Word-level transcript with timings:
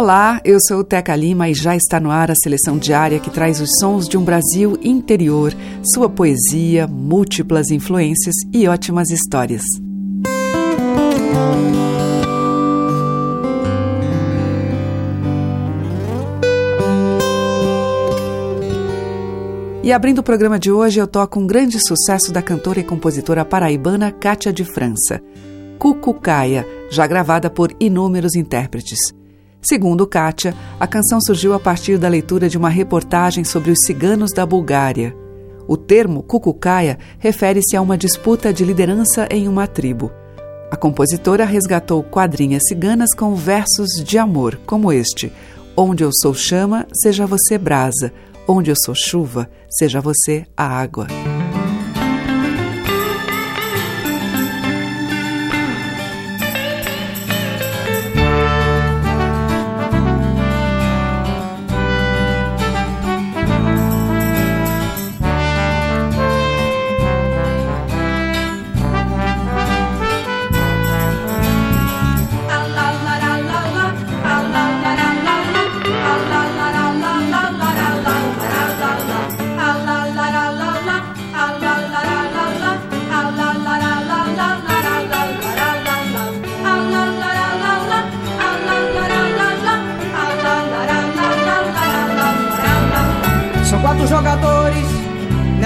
Olá, 0.00 0.40
eu 0.44 0.58
sou 0.60 0.84
Teca 0.84 1.16
Lima 1.16 1.48
e 1.48 1.54
já 1.54 1.74
está 1.74 1.98
no 1.98 2.08
ar 2.08 2.30
a 2.30 2.34
seleção 2.40 2.78
diária 2.78 3.18
que 3.18 3.30
traz 3.30 3.60
os 3.60 3.68
sons 3.80 4.08
de 4.08 4.16
um 4.16 4.22
Brasil 4.22 4.78
interior, 4.80 5.52
sua 5.92 6.08
poesia, 6.08 6.86
múltiplas 6.86 7.72
influências 7.72 8.36
e 8.52 8.68
ótimas 8.68 9.10
histórias. 9.10 9.64
E 19.82 19.90
abrindo 19.92 20.20
o 20.20 20.22
programa 20.22 20.60
de 20.60 20.70
hoje, 20.70 21.00
eu 21.00 21.08
toco 21.08 21.40
um 21.40 21.46
grande 21.46 21.84
sucesso 21.84 22.32
da 22.32 22.40
cantora 22.40 22.78
e 22.78 22.84
compositora 22.84 23.44
paraibana 23.44 24.12
Cátia 24.12 24.52
de 24.52 24.64
França, 24.64 25.20
Cucucaia, 25.76 26.64
já 26.88 27.04
gravada 27.04 27.50
por 27.50 27.74
inúmeros 27.80 28.36
intérpretes. 28.36 29.17
Segundo 29.60 30.06
Kátia, 30.06 30.54
a 30.78 30.86
canção 30.86 31.20
surgiu 31.20 31.52
a 31.52 31.58
partir 31.58 31.98
da 31.98 32.08
leitura 32.08 32.48
de 32.48 32.56
uma 32.56 32.68
reportagem 32.68 33.44
sobre 33.44 33.70
os 33.70 33.78
ciganos 33.84 34.30
da 34.32 34.46
Bulgária. 34.46 35.14
O 35.66 35.76
termo 35.76 36.22
cucucaia 36.22 36.98
refere-se 37.18 37.76
a 37.76 37.82
uma 37.82 37.98
disputa 37.98 38.52
de 38.52 38.64
liderança 38.64 39.28
em 39.30 39.48
uma 39.48 39.66
tribo. 39.66 40.10
A 40.70 40.76
compositora 40.76 41.44
resgatou 41.44 42.02
quadrinhas 42.02 42.62
ciganas 42.68 43.14
com 43.14 43.34
versos 43.34 43.88
de 44.04 44.16
amor, 44.16 44.60
como 44.64 44.92
este: 44.92 45.32
Onde 45.76 46.04
eu 46.04 46.10
sou 46.12 46.34
chama, 46.34 46.86
seja 46.92 47.26
você 47.26 47.58
brasa. 47.58 48.12
Onde 48.46 48.70
eu 48.70 48.76
sou 48.82 48.94
chuva, 48.94 49.50
seja 49.68 50.00
você 50.00 50.46
a 50.56 50.64
água. 50.64 51.06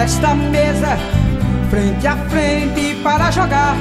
Nesta 0.03 0.35
mesa, 0.35 0.99
frente 1.71 2.05
a 2.09 2.17
frente 2.29 3.01
para 3.05 3.31
jogar. 3.31 3.77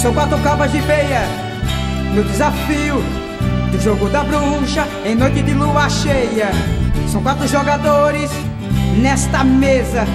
São 0.00 0.14
quatro 0.14 0.38
cabas 0.38 0.70
de 0.70 0.80
peia 0.82 1.22
no 2.14 2.22
desafio 2.22 3.02
do 3.72 3.80
jogo 3.80 4.08
da 4.08 4.22
bruxa 4.22 4.86
em 5.04 5.16
noite 5.16 5.42
de 5.42 5.52
lua 5.52 5.88
cheia. 5.88 6.50
São 7.10 7.20
quatro 7.24 7.48
jogadores 7.48 8.30
nesta 9.02 9.42
mesa, 9.42 10.06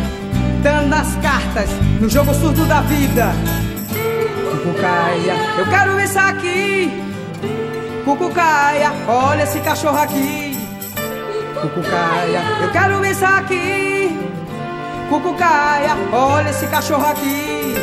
dando 0.63 0.93
as 0.93 1.13
cartas 1.15 1.69
no 1.99 2.07
jogo 2.07 2.33
surdo 2.33 2.63
da 2.65 2.79
vida. 2.79 3.33
Cucucaia, 4.49 5.35
eu 5.57 5.65
quero 5.69 5.99
isso 5.99 6.19
aqui. 6.19 7.03
Cucucaia, 8.05 8.93
olha 9.09 9.43
esse 9.43 9.59
cachorro 9.59 9.97
aqui. 9.97 10.57
Cucucaia, 11.61 12.41
eu 12.61 12.71
quero 12.71 13.05
isso 13.05 13.25
aqui. 13.25 13.98
Cucucaia, 15.09 15.97
olha 16.11 16.49
esse 16.49 16.67
cachorro 16.67 17.05
aqui. 17.05 17.73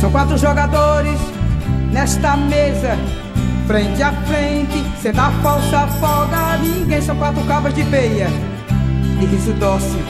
São 0.00 0.10
quatro 0.10 0.38
jogadores 0.38 1.18
nesta 1.92 2.36
mesa, 2.38 2.96
frente 3.66 4.02
a 4.02 4.12
frente, 4.12 4.82
sem 5.02 5.12
dar 5.12 5.30
falsa 5.42 5.86
folga. 5.98 6.56
Ninguém 6.58 7.02
são 7.02 7.16
quatro 7.16 7.44
cabas 7.44 7.74
de 7.74 7.84
peia, 7.84 8.28
de 9.18 9.26
riso 9.26 9.52
dócil, 9.54 10.00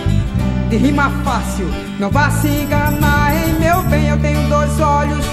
de 0.69 0.77
rima 0.77 1.11
fácil. 1.25 1.69
Não 1.99 2.11
vá 2.11 2.31
se 2.31 2.49
enganar, 2.49 3.35
em 3.35 3.59
meu 3.59 3.83
bem. 3.85 4.09
Eu 4.09 4.19
tenho 4.19 4.49
dois 4.49 4.81
olhos, 4.81 5.25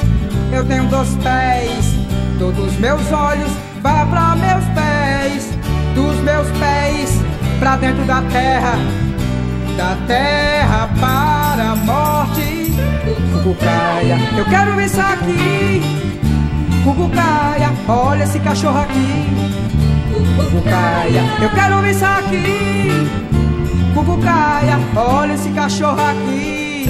eu 0.52 0.66
tenho 0.66 0.86
dois 0.86 1.10
pés. 1.16 1.96
Todos 2.40 2.74
meus 2.80 3.12
olhos 3.12 3.52
vá 3.82 4.06
pra 4.06 4.36
meus 4.36 4.64
pés, 4.74 5.50
dos 5.96 6.16
meus 6.22 6.48
pés 6.58 7.20
pra 7.60 7.76
dentro 7.78 8.04
da 8.06 8.22
terra, 8.24 8.74
da 9.78 9.98
terra 10.08 10.90
para 11.00 11.72
a 11.72 11.76
morte. 11.76 12.74
Cucucaia, 13.34 14.18
eu 14.38 14.46
quero 14.46 14.80
isso 14.82 15.00
aqui. 15.00 15.82
Cucucaia, 16.84 17.72
olha 17.88 18.24
esse 18.24 18.40
cachorro 18.40 18.80
aqui. 18.80 19.28
Cucucaia, 20.36 21.24
eu 21.42 21.50
quero 21.50 21.86
isso 21.86 22.06
aqui. 22.06 23.43
Cucucaia, 23.94 24.80
olha 24.96 25.34
esse 25.34 25.50
cachorro 25.52 26.02
aqui. 26.02 26.90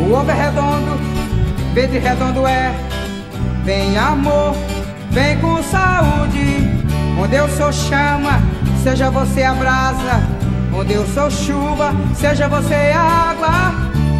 O 0.00 0.12
ovo 0.12 0.30
é 0.30 0.34
redondo, 0.34 0.98
verde 1.74 1.98
redondo 1.98 2.46
é. 2.46 2.72
Vem 3.64 3.98
amor, 3.98 4.54
vem 5.10 5.38
com 5.40 5.60
saúde. 5.64 6.70
Onde 7.18 7.34
eu 7.34 7.48
sou 7.48 7.72
chama, 7.72 8.40
seja 8.82 9.10
você 9.10 9.42
a 9.42 9.54
brasa. 9.54 10.43
Onde 10.76 10.94
eu 10.94 11.06
sou 11.06 11.30
chuva, 11.30 11.92
seja 12.16 12.48
você 12.48 12.92
água. 12.92 13.72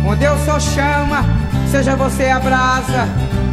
Onde 0.06 0.24
eu 0.24 0.38
sou 0.44 0.60
chama, 0.60 1.24
seja 1.70 1.96
você 1.96 2.28
a 2.28 2.38
brasa. 2.38 3.08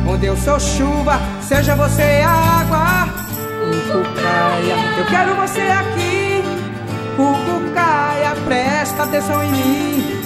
Onde 0.07 0.27
eu 0.27 0.37
sou 0.37 0.59
chuva, 0.59 1.19
seja 1.41 1.75
você 1.75 2.23
água. 2.23 3.09
Cucucaia, 3.61 4.75
eu 4.99 5.05
quero 5.05 5.35
você 5.35 5.61
aqui. 5.61 6.43
Cucucaia, 7.15 8.35
presta 8.45 9.03
atenção 9.03 9.43
em 9.43 9.51
mim. 9.51 10.21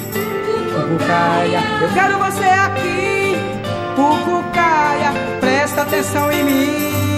Cucucaia, 0.74 1.60
eu 1.82 1.94
quero 1.94 2.18
você 2.18 2.46
aqui. 2.46 3.38
Cucucaia, 3.96 5.14
presta 5.40 5.82
atenção 5.84 6.32
em 6.32 6.44
mim. 6.44 7.15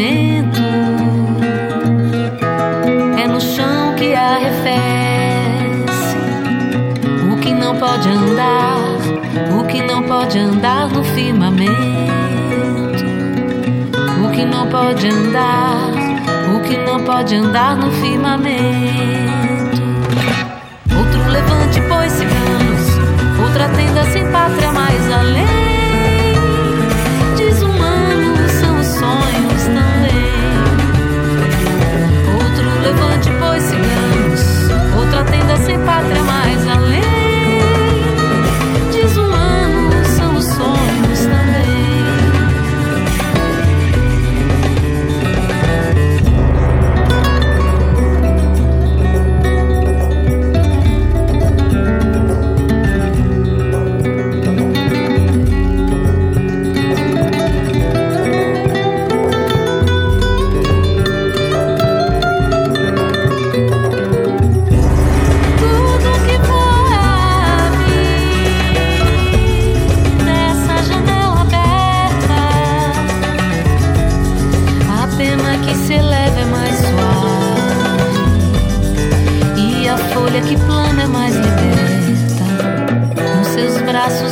É 0.00 0.42
no 3.26 3.40
chão 3.40 3.94
que 3.96 4.14
arrefece. 4.14 4.78
O 7.32 7.36
que 7.38 7.52
não 7.52 7.76
pode 7.76 8.08
andar, 8.08 8.78
o 9.58 9.64
que 9.66 9.82
não 9.82 10.02
pode 10.04 10.38
andar 10.38 10.88
no 10.88 11.02
firmamento. 11.02 11.74
O 14.24 14.30
que 14.30 14.44
não 14.44 14.68
pode 14.68 15.08
andar, 15.08 15.90
o 16.54 16.60
que 16.60 16.76
não 16.76 17.02
pode 17.02 17.34
andar 17.34 17.76
no 17.76 17.90
firmamento. 17.90 19.82
Outro 20.96 21.28
levante, 21.28 21.80
pois 21.88 22.12
ciganos, 22.12 22.98
outra 23.42 23.68
tenda 23.70 24.04
sem 24.12 24.30
pátria 24.30 24.70
mais 24.72 25.12
além. 25.12 25.67
Outra 35.18 35.24
tenda 35.24 35.56
sem 35.56 35.78
pátria 35.80 36.22
mais 36.22 36.68
além. 36.68 36.87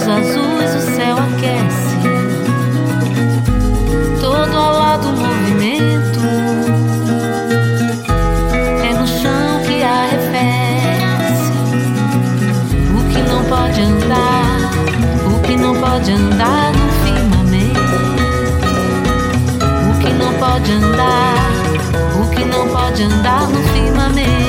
Azuis 0.08 0.74
o 0.74 0.80
céu 0.94 1.16
aquece, 1.18 1.96
todo 4.20 4.56
ao 4.56 4.78
lado 4.78 5.08
movimento. 5.08 6.20
É 8.84 8.92
no 8.94 9.06
chão 9.06 9.60
que 9.66 9.82
arrefece. 9.82 11.52
O 12.94 13.02
que 13.12 13.22
não 13.28 13.44
pode 13.44 13.80
andar 13.80 14.70
O 15.34 15.40
que 15.42 15.56
não 15.56 15.74
pode 15.74 16.12
andar 16.12 16.72
no 16.72 16.88
firmamento. 17.02 17.80
O 19.90 19.98
que 20.00 20.12
não 20.12 20.32
pode 20.34 20.72
andar 20.72 21.34
O 22.20 22.30
que 22.30 22.44
não 22.44 22.68
pode 22.68 23.02
andar 23.02 23.48
no 23.48 23.62
firmamento 23.72 24.45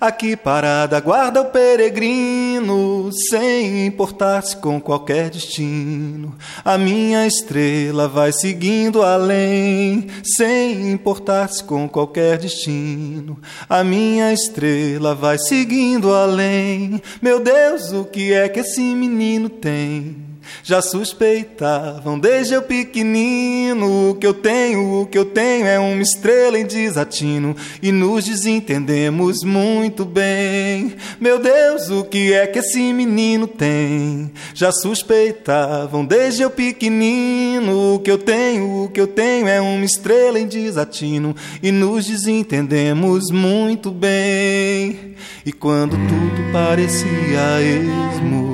Aqui 0.00 0.34
parada 0.34 0.98
guarda 0.98 1.42
o 1.42 1.50
peregrino, 1.50 3.10
sem 3.28 3.86
importar-se 3.86 4.56
com 4.56 4.80
qualquer 4.80 5.28
destino. 5.28 6.34
A 6.64 6.78
minha 6.78 7.26
estrela 7.26 8.08
vai 8.08 8.32
seguindo 8.32 9.02
além, 9.02 10.06
sem 10.24 10.90
importar-se 10.90 11.62
com 11.62 11.86
qualquer 11.86 12.38
destino. 12.38 13.38
A 13.68 13.84
minha 13.84 14.32
estrela 14.32 15.14
vai 15.14 15.38
seguindo 15.38 16.14
além. 16.14 17.02
Meu 17.20 17.38
Deus, 17.38 17.92
o 17.92 18.06
que 18.06 18.32
é 18.32 18.48
que 18.48 18.60
esse 18.60 18.80
menino 18.80 19.50
tem? 19.50 20.29
Já 20.62 20.82
suspeitavam 20.82 22.18
desde 22.18 22.54
eu 22.54 22.62
pequenino. 22.62 24.10
O 24.10 24.14
que 24.14 24.26
eu 24.26 24.34
tenho, 24.34 25.02
o 25.02 25.06
que 25.06 25.18
eu 25.18 25.24
tenho 25.24 25.66
é 25.66 25.78
uma 25.78 26.02
estrela 26.02 26.58
em 26.58 26.66
desatino. 26.66 27.56
E 27.82 27.90
nos 27.92 28.24
desentendemos 28.24 29.42
muito 29.42 30.04
bem. 30.04 30.94
Meu 31.20 31.38
Deus, 31.38 31.90
o 31.90 32.04
que 32.04 32.32
é 32.32 32.46
que 32.46 32.58
esse 32.58 32.92
menino 32.92 33.46
tem? 33.46 34.30
Já 34.54 34.70
suspeitavam 34.72 36.04
desde 36.04 36.42
eu 36.42 36.50
pequenino. 36.50 37.94
O 37.94 37.98
que 37.98 38.10
eu 38.10 38.18
tenho, 38.18 38.84
o 38.84 38.88
que 38.88 39.00
eu 39.00 39.06
tenho 39.06 39.48
é 39.48 39.60
uma 39.60 39.84
estrela 39.84 40.38
em 40.38 40.46
desatino. 40.46 41.34
E 41.62 41.72
nos 41.72 42.06
desentendemos 42.06 43.30
muito 43.30 43.90
bem. 43.90 45.14
E 45.44 45.52
quando 45.52 45.92
tudo 45.92 46.52
parecia 46.52 47.60
esmo. 47.60 48.49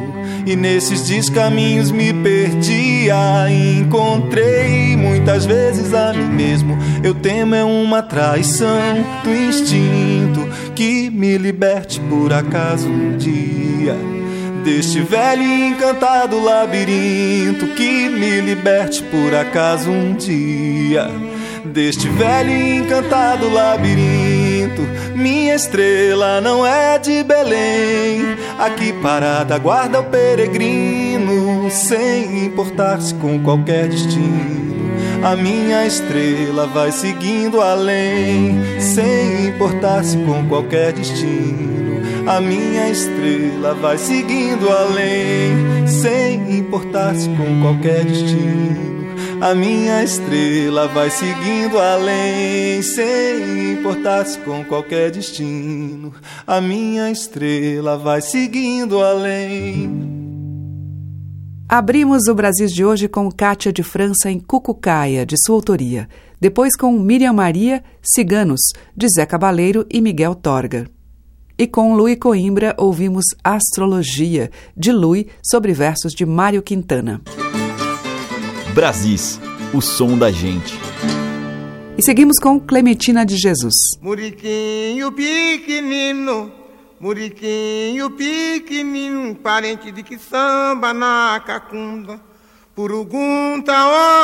E 0.47 0.55
nesses 0.55 1.09
descaminhos 1.09 1.91
me 1.91 2.13
perdia. 2.13 3.51
Encontrei 3.51 4.97
muitas 4.97 5.45
vezes 5.45 5.93
a 5.93 6.13
mim 6.13 6.29
mesmo. 6.29 6.79
Eu 7.03 7.15
temo 7.15 7.57
é 7.57 7.65
uma 7.65 8.01
traição 8.01 9.05
do 9.25 9.35
instinto 9.35 10.49
que 10.77 11.11
me 11.11 11.37
liberte 11.37 11.99
por 11.99 12.33
acaso 12.33 12.89
um 12.89 13.17
dia. 13.17 13.97
Deste 14.63 15.01
velho 15.01 15.43
e 15.43 15.69
encantado 15.69 16.41
labirinto 16.41 17.67
que 17.75 18.09
me 18.09 18.41
liberte 18.41 19.03
por 19.03 19.35
acaso 19.35 19.91
um 19.91 20.15
dia. 20.15 21.11
Deste 21.65 22.09
velho 22.09 22.51
e 22.51 22.77
encantado 22.79 23.49
labirinto, 23.53 24.26
minha 25.17 25.55
estrela 25.55 26.41
não 26.41 26.67
é 26.67 26.99
de 26.99 27.25
Belém. 27.25 28.37
Aqui 28.59 28.93
parada 28.93 29.59
guarda 29.59 30.01
o 30.01 30.05
peregrino, 30.05 31.71
sem 31.71 32.45
importar-se 32.45 33.15
com 33.15 33.43
qualquer 33.43 33.89
destino. 33.89 34.67
A 35.25 35.35
minha 35.35 35.87
estrela 35.87 36.67
vai 36.67 36.93
seguindo 36.93 37.61
além, 37.61 38.81
sem 38.81 39.49
importar-se 39.49 40.17
com 40.19 40.47
qualquer 40.47 40.93
destino. 40.93 41.67
A 42.29 42.41
minha 42.41 42.89
estrela 42.91 43.75
vai 43.75 43.97
seguindo 43.97 44.69
além, 44.69 45.87
sem 45.87 46.59
importar-se 46.59 47.29
com 47.31 47.63
qualquer 47.63 48.05
destino. 48.05 48.96
A 49.41 49.55
minha 49.55 50.03
estrela 50.03 50.89
vai 50.89 51.11
seguindo 51.11 51.79
além, 51.79 52.81
sem 52.81 53.75
importar-se 53.75 54.39
com 54.39 54.65
qualquer 54.65 55.11
destino. 55.11 56.13
A 56.47 56.59
minha 56.61 57.11
estrela 57.11 57.99
vai 57.99 58.23
seguindo 58.23 59.03
além. 59.03 60.17
Abrimos 61.69 62.29
o 62.29 62.35
Brasil 62.35 62.67
de 62.67 62.85
hoje 62.85 63.09
com 63.09 63.31
Cátia 63.31 63.73
de 63.73 63.83
França 63.83 64.31
em 64.31 64.41
Cucucaia, 64.41 65.27
de 65.27 65.37
sua 65.45 65.57
autoria. 65.57 66.09
Depois 66.41 66.75
com 66.77 66.93
Miriam 66.93 67.35
Maria, 67.35 67.85
Ciganos, 68.03 68.61
de 68.97 69.07
Zé 69.09 69.27
Cabaleiro 69.27 69.85
e 69.91 70.01
Miguel 70.01 70.35
Torga. 70.35 70.89
E 71.59 71.67
com 71.67 71.95
Lui 71.95 72.17
Coimbra 72.17 72.75
ouvimos 72.79 73.25
Astrologia, 73.45 74.51
de 74.77 74.93
Lui, 74.93 75.29
sobre 75.43 75.73
versos 75.73 76.13
de 76.13 76.25
Mário 76.25 76.63
Quintana. 76.63 77.21
Brasis, 78.77 79.41
o 79.73 79.81
som 79.81 80.19
da 80.19 80.31
gente. 80.31 80.79
E 81.97 82.03
seguimos 82.03 82.39
com 82.39 82.61
Clementina 82.61 83.25
de 83.25 83.35
Jesus. 83.39 83.73
Muriquinho 84.03 85.11
pequenino 85.13 86.53
Muriquinho 87.01 88.11
pequenino, 88.11 89.35
parente 89.35 89.91
de 89.91 90.03
que 90.03 90.19
samba 90.19 90.93
na 90.93 91.43
cacunda. 91.47 92.21
Purugunta 92.75 93.73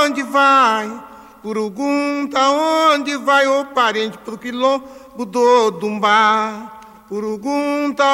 onde 0.05 0.23
vai? 0.23 1.03
Purugunta 1.43 2.39
onde 2.51 3.17
vai 3.17 3.47
o 3.47 3.65
parente 3.65 4.19
pro 4.19 4.37
quilombo 4.37 5.25
do 5.25 5.71
Dumbá? 5.71 6.79
Purugunta 7.09 8.05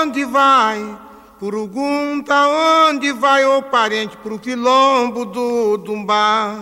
onde 0.00 0.24
vai? 0.24 1.07
Purugunta 1.38 2.34
onde 2.88 3.12
vai 3.12 3.44
o 3.44 3.62
parente 3.62 4.16
pro 4.16 4.40
quilombo 4.40 5.24
do 5.24 5.76
Dumbá? 5.76 6.56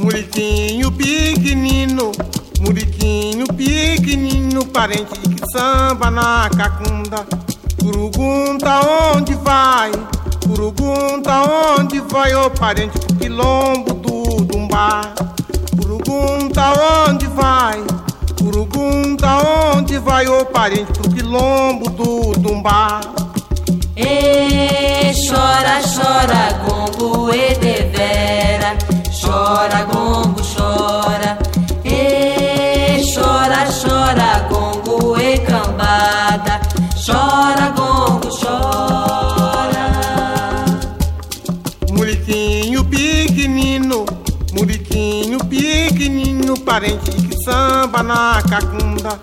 Muriquinho 0.00 0.92
pequenino, 0.92 2.12
muriquinho 2.60 3.46
pequenino, 3.48 4.64
parente 4.66 5.18
que 5.18 5.50
samba 5.50 6.12
na 6.12 6.48
cacunda. 6.48 7.26
Curugunta 7.80 8.80
onde 9.16 9.34
vai? 9.34 9.90
Curugunta 10.46 11.42
onde 11.76 11.98
vai, 12.02 12.32
ô 12.36 12.48
parente 12.50 13.00
do 13.00 13.16
quilombo 13.16 13.94
do 13.94 14.44
Dumbá? 14.44 15.31
Curugunta 16.12 16.72
onde 17.08 17.26
vai? 17.28 17.82
Curugunta 18.38 19.28
onde 19.74 19.98
vai, 19.98 20.28
ô 20.28 20.44
parente 20.44 20.92
do 20.92 21.08
quilombo 21.08 21.88
do 21.88 22.32
Dumbá? 22.38 23.00
E 23.96 25.10
chora, 25.26 25.80
chora, 25.80 26.52
gongo 26.66 27.34
e 27.34 27.54
devera 27.54 28.76
chora, 29.22 29.84
gongo, 29.84 30.42
chora. 30.54 31.38
E 31.82 33.02
chora, 33.14 33.66
chora, 33.72 34.46
gongo 34.50 35.18
e 35.18 35.38
cambada. 35.38 36.60
Chora, 37.06 37.70
gongo, 37.70 37.81
samba 47.44 48.02
na 48.02 48.42
cacunda. 48.48 49.18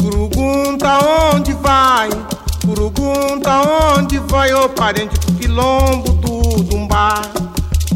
Curugunta 0.00 0.98
onde 1.34 1.52
vai? 1.54 2.08
Curugunta 2.64 3.62
onde 3.96 4.18
vai, 4.18 4.52
ô 4.52 4.68
parente 4.68 5.18
do 5.20 5.32
quilombo 5.34 6.12
do 6.12 6.62
Dumbá? 6.64 7.22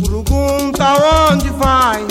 Curugunta 0.00 1.30
onde 1.30 1.50
vai? 1.50 2.06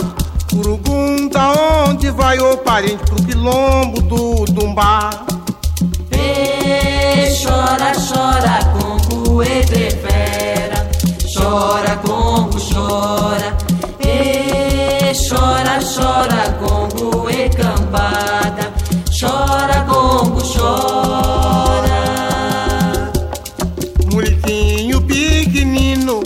Curugunta 0.49 1.39
onde 1.87 2.09
vai 2.11 2.39
o 2.39 2.57
parente 2.57 3.03
pro 3.03 3.23
quilombo 3.23 4.01
do 4.01 4.45
Dumbá? 4.45 5.09
E 6.11 7.43
chora, 7.43 7.91
chora, 7.95 8.59
Congo 8.73 9.43
e 9.43 9.65
prefera. 9.65 10.89
Chora, 11.33 11.97
Congo, 11.97 12.57
chora. 12.59 13.70
Chora, 15.13 15.77
chora, 15.83 16.53
Congo 16.57 17.29
e 17.29 17.49
cambada. 17.49 18.71
Chora, 19.19 19.83
Congo, 19.83 20.41
chora. 20.41 21.91
Muriquinho 24.09 25.01
pequenino, 25.01 26.21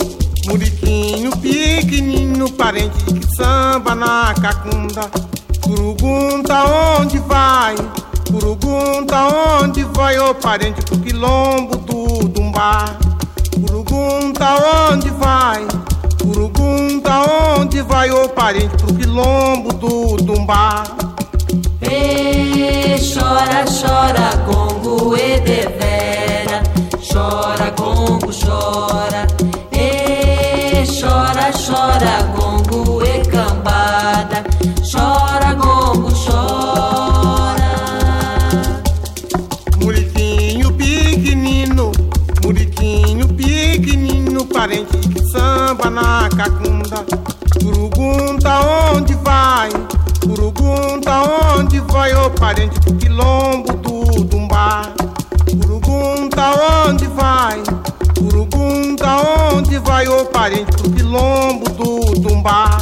muriquinho 0.46 1.36
pequenino, 1.38 2.48
parente 2.52 3.04
que 3.06 3.34
samba 3.34 3.96
na 3.96 4.32
cacunda. 4.40 5.10
Curugunta 5.62 6.64
onde 7.00 7.18
vai? 7.18 7.74
Curugunta 8.30 9.16
onde 9.62 9.82
vai, 9.82 10.16
ô 10.16 10.32
parente 10.32 10.80
do 10.84 10.98
quilombo 11.00 11.76
do 11.78 12.28
Dumbá? 12.28 12.96
Curugunta 13.52 14.92
onde 14.92 15.10
vai? 15.10 15.66
Curugunta 16.26 17.56
onde 17.56 17.80
vai, 17.82 18.10
ô 18.10 18.28
parente 18.28 18.76
do 18.78 18.92
quilombo 18.94 19.72
do 19.74 20.16
Dumbá? 20.16 20.82
E 21.80 22.96
chora, 23.14 23.64
chora, 23.64 24.36
Congo 24.44 25.16
e 25.16 25.38
devera. 25.38 26.64
Chora, 27.00 27.55
parente 52.46 52.78
do 52.78 52.94
quilombo 52.94 53.72
do 53.72 54.22
Dumbá? 54.22 54.82
Curugunta 55.50 56.86
onde 56.86 57.08
vai? 57.08 57.60
Curugunta 58.16 59.16
onde 59.52 59.78
vai, 59.78 60.06
ô 60.06 60.24
parente 60.26 60.70
do 60.76 60.90
quilombo 60.90 61.68
do 61.70 62.20
Dumbá? 62.20 62.75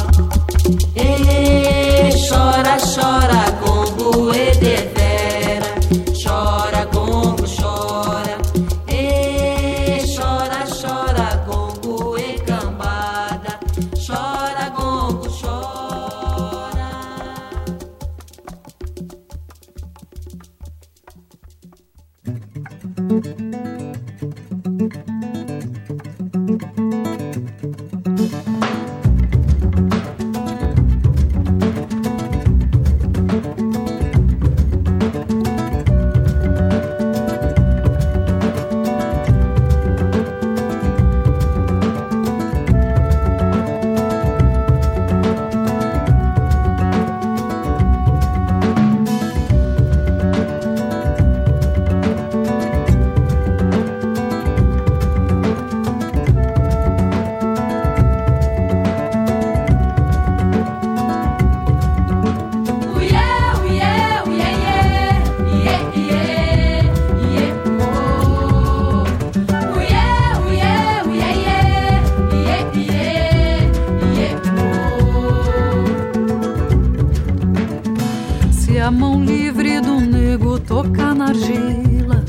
Tocar 80.75 81.15
na 81.15 81.27
argila, 81.27 82.21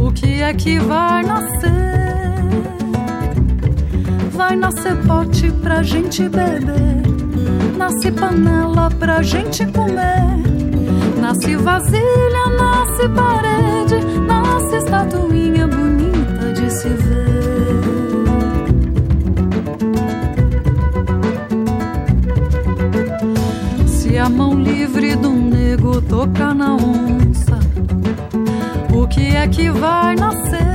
o 0.00 0.12
que 0.12 0.40
é 0.40 0.54
que 0.54 0.78
vai 0.78 1.24
nascer? 1.24 1.72
Vai 4.30 4.54
nascer 4.54 4.96
pote 5.04 5.50
pra 5.60 5.82
gente 5.82 6.28
beber, 6.28 7.02
nasce 7.76 8.12
panela 8.12 8.88
pra 9.00 9.20
gente 9.20 9.66
comer, 9.66 10.38
Nasce 11.20 11.56
vasilha, 11.56 12.44
nasce 12.56 13.08
parede, 13.08 13.96
nasce 14.24 14.76
estatuinha 14.76 15.66
bonita 15.66 16.52
de 16.52 16.70
se 16.70 16.88
ver. 16.88 17.78
Se 23.88 24.16
a 24.16 24.28
mão 24.28 24.54
livre 24.54 25.16
do 25.16 25.47
nego 25.98 26.02
tocar 26.02 26.54
na 26.54 26.74
onça, 26.74 27.58
o 28.94 29.06
que 29.06 29.36
é 29.36 29.46
que 29.48 29.70
vai 29.70 30.14
nascer? 30.14 30.66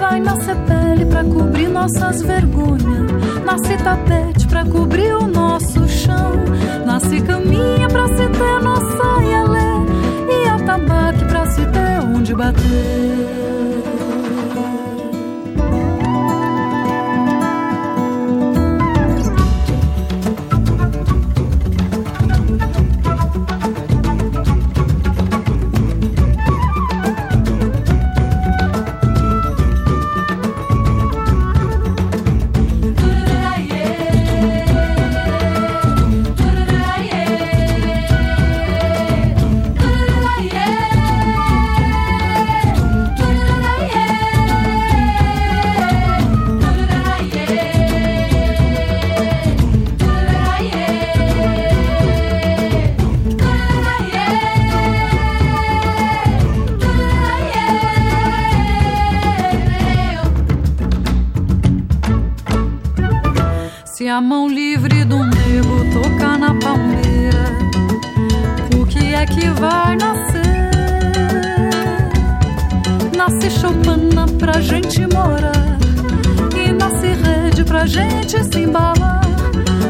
Vai 0.00 0.20
nascer 0.20 0.56
pele 0.66 1.06
pra 1.06 1.24
cobrir 1.24 1.68
nossas 1.68 2.22
vergonhas, 2.22 3.10
nasce 3.44 3.76
tapete 3.78 4.46
pra 4.46 4.64
cobrir 4.64 5.14
o 5.14 5.26
nosso 5.26 5.86
chão, 5.88 6.32
nasce 6.86 7.20
caminha 7.22 7.88
pra 7.88 8.08
se 8.08 8.28
ter 8.28 8.62
nossa 8.62 9.22
ialé 9.22 9.74
e 10.28 10.48
atabaque 10.48 11.24
pra 11.26 11.46
se 11.46 11.64
ter 11.66 12.00
onde 12.16 12.34
bater. 12.34 13.73
Se 64.04 64.08
a 64.10 64.20
mão 64.20 64.46
livre 64.46 65.02
do 65.02 65.16
nego 65.16 65.82
tocar 65.90 66.38
na 66.38 66.54
palmeira, 66.56 67.56
o 68.78 68.84
que 68.84 69.14
é 69.14 69.24
que 69.24 69.48
vai 69.48 69.96
nascer? 69.96 70.68
Nasce 73.16 73.50
choupana 73.50 74.26
pra 74.38 74.60
gente 74.60 75.06
morar, 75.06 75.78
e 76.54 76.70
nasce 76.70 77.06
rede 77.06 77.64
pra 77.64 77.86
gente 77.86 78.44
se 78.44 78.60
embalar. 78.60 79.22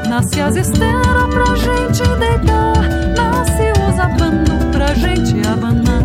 Nasce 0.09 0.41
as 0.41 0.55
esteiras 0.55 1.29
pra 1.33 1.57
gente 1.57 2.03
deitar, 2.21 2.89
nasce 3.17 3.73
os 3.83 3.99
abano 3.99 4.71
pra 4.71 4.95
gente 4.95 5.45
abanar. 5.45 6.05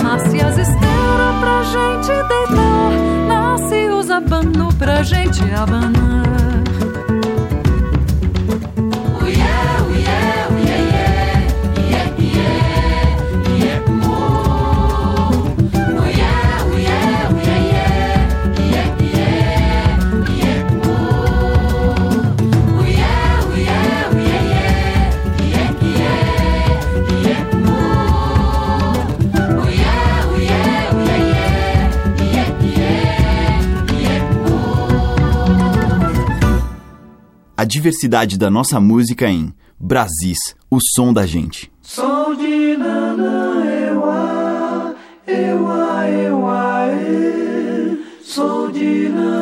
Nasce 0.00 0.40
as 0.40 0.58
esteiras 0.58 1.34
pra 1.40 1.62
gente 1.64 2.06
deitar, 2.06 2.92
nasce 3.26 3.88
os 3.88 4.10
abano 4.12 4.72
pra 4.74 5.02
gente 5.02 5.42
abanar. 5.52 6.51
A 37.62 37.64
diversidade 37.64 38.36
da 38.36 38.50
nossa 38.50 38.80
música 38.80 39.28
em 39.28 39.54
Brasis, 39.78 40.56
o 40.68 40.78
som 40.80 41.12
da 41.12 41.24
gente. 41.24 41.70
Sou 41.80 42.34
de 42.34 42.76
eua, 45.28 46.88
e. 46.92 47.98
Sou 48.24 48.68
de 48.68 49.08
Nana, 49.10 49.41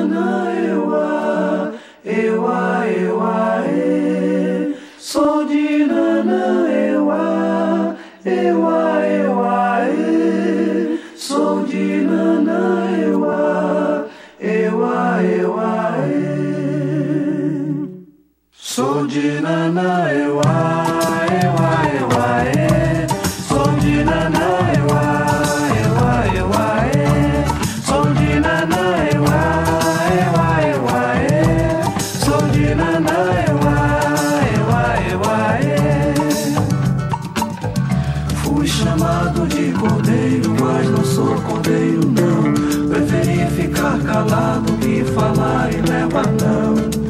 cordeiro, 41.40 42.00
não. 42.06 42.88
Preferi 42.88 43.46
ficar 43.50 43.98
calado 44.00 44.72
que 44.74 45.04
falar 45.04 45.70
e 45.72 45.80
levar 45.80 46.26
não. 46.40 47.00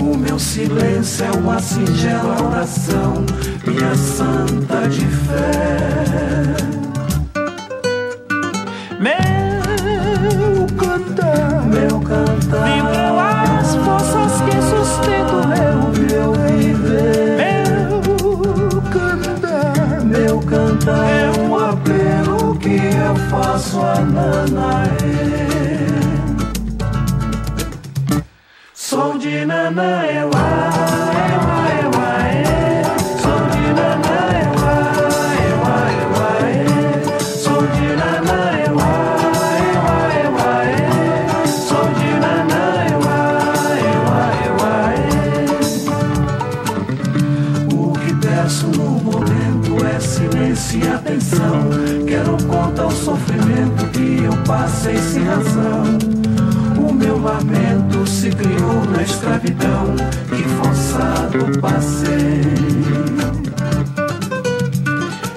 O 0.00 0.16
meu 0.16 0.38
silêncio 0.38 1.26
é 1.26 1.30
uma 1.32 1.58
singela 1.60 2.42
oração, 2.42 3.24
minha 3.66 3.94
santa 3.94 4.88
de 4.88 5.06
fé. 5.06 6.56
Meu 8.98 10.66
cantar, 10.76 11.66
meu 11.66 12.00
cantar, 12.00 12.64
vibram 12.64 13.20
as 13.20 13.74
forças 13.76 14.40
que 14.42 14.56
sustentam 14.62 15.46
meu, 15.48 15.76
meu 16.06 16.32
viver. 16.32 17.36
Meu 17.36 18.82
cantar, 18.90 20.04
meu 20.04 20.40
cantar 20.40 21.29
faço 23.30 23.80
a 23.80 24.00
Nanaê. 24.00 24.90
Sou 28.74 29.16
de 29.18 29.44
Nana, 29.44 30.04
eua, 30.06 30.89
na 58.90 59.02
escravidão 59.02 59.94
que 60.28 60.42
forçado 60.44 61.58
passei. 61.60 62.40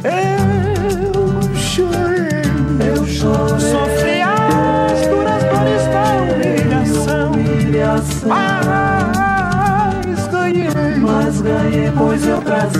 Eu 0.04 1.56
chorei, 1.56 2.41
eu 2.96 3.06
chorei, 3.06 3.60
sofri 3.60 4.22
as 4.22 5.08
duras 5.08 5.43
dores 5.43 5.86
da 5.93 6.06
humilhação, 6.34 7.32
humilhação. 7.32 8.30
Mas 10.06 10.28
ganhei, 10.28 10.69
mas 11.00 11.41
ganhei, 11.41 11.91
pois 11.98 12.28
eu 12.28 12.41
trazia 12.41 12.72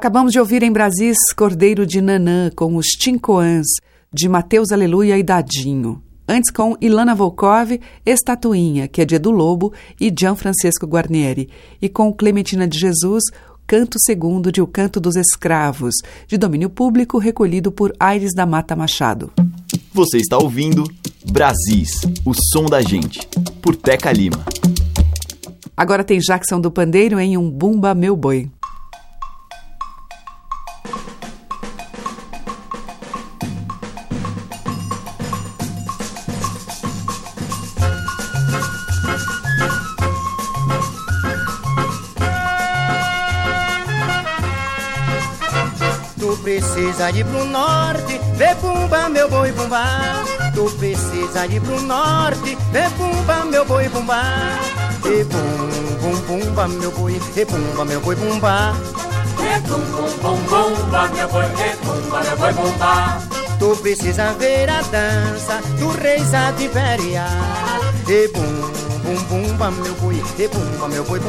Acabamos 0.00 0.32
de 0.32 0.40
ouvir 0.40 0.62
em 0.62 0.72
Brasis 0.72 1.18
Cordeiro 1.36 1.84
de 1.84 2.00
Nanã 2.00 2.50
com 2.56 2.74
os 2.76 2.86
Tincoãs, 2.86 3.66
de 4.10 4.30
Mateus 4.30 4.72
Aleluia 4.72 5.18
e 5.18 5.22
Dadinho. 5.22 6.02
Antes 6.26 6.50
com 6.50 6.74
Ilana 6.80 7.14
Volkov, 7.14 7.78
Estatuinha, 8.06 8.88
que 8.88 9.02
é 9.02 9.04
de 9.04 9.16
Edu 9.16 9.30
Lobo 9.30 9.74
e 10.00 10.10
Gian 10.10 10.34
Francesco 10.34 10.86
Guarnieri. 10.86 11.50
E 11.82 11.86
com 11.86 12.10
Clementina 12.14 12.66
de 12.66 12.78
Jesus, 12.78 13.24
Canto 13.66 13.98
Segundo 14.00 14.50
de 14.50 14.62
O 14.62 14.66
Canto 14.66 15.00
dos 15.00 15.16
Escravos, 15.16 15.96
de 16.26 16.38
domínio 16.38 16.70
público, 16.70 17.18
recolhido 17.18 17.70
por 17.70 17.92
Aires 18.00 18.32
da 18.34 18.46
Mata 18.46 18.74
Machado. 18.74 19.30
Você 19.92 20.16
está 20.16 20.38
ouvindo 20.38 20.82
Brasis, 21.30 22.00
o 22.24 22.32
som 22.32 22.64
da 22.64 22.80
gente, 22.80 23.20
por 23.60 23.76
Teca 23.76 24.10
Lima. 24.10 24.46
Agora 25.76 26.02
tem 26.02 26.18
Jackson 26.18 26.58
do 26.58 26.70
Pandeiro 26.70 27.20
em 27.20 27.36
Um 27.36 27.50
Bumba 27.50 27.94
Meu 27.94 28.16
Boi. 28.16 28.48
Precisa 46.50 47.10
ir 47.10 47.24
pro 47.26 47.44
norte, 47.44 48.20
vê 48.34 48.52
pumba 48.56 49.08
meu 49.08 49.28
boi 49.28 49.52
pumba. 49.52 49.84
Tu 50.52 50.64
precisa 50.78 51.46
ir 51.46 51.60
pro 51.60 51.80
norte, 51.82 52.58
vê 52.72 52.90
pumba 52.98 53.44
meu 53.44 53.64
boi 53.64 53.88
pumba. 53.88 54.20
E 55.04 55.24
pum 55.24 56.00
pum 56.00 56.20
pumba 56.26 56.66
meu 56.66 56.90
boi, 56.90 57.20
e 57.36 57.46
pumba 57.46 57.84
meu 57.84 58.00
boi 58.00 58.16
pumba. 58.16 58.74
E 59.38 59.60
pum 59.60 59.80
pum 59.92 60.10
pum 60.18 60.38
pumba 60.48 61.08
meu 61.14 61.28
boi, 61.28 61.44
e 61.44 61.76
pumba 61.76 62.20
meu 62.20 62.36
boi 62.36 62.52
pumba. 62.52 63.18
Tu 63.60 63.76
precisa 63.76 64.32
ver 64.32 64.68
a 64.70 64.82
dança 64.82 65.60
do 65.78 65.90
rei 66.02 66.18
Sativeria. 66.24 67.26
E 68.08 68.26
pum 68.28 68.70
pum 69.04 69.24
pumba 69.28 69.70
meu 69.70 69.94
boi, 69.94 70.20
e 70.36 70.48
pumba 70.48 70.88
meu 70.88 71.04
boi 71.04 71.20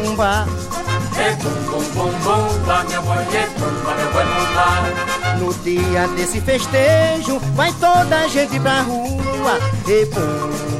pumba. 1.11 1.21
E 1.21 1.35
pum 1.35 1.49
pum 1.65 1.83
pum 1.93 2.11
pumba 2.23 2.83
meu 2.89 3.01
boi, 3.03 3.23
e 3.23 3.47
pumba 3.59 3.95
meu 3.95 4.11
boi 4.11 4.25
pumba. 4.25 5.37
No 5.39 5.53
dia 5.63 6.07
desse 6.15 6.41
festejo, 6.41 7.39
vai 7.55 7.71
toda 7.73 8.19
a 8.19 8.27
gente 8.27 8.59
pra 8.59 8.81
rua. 8.81 9.59
E 9.87 10.05
pum, 10.05 10.21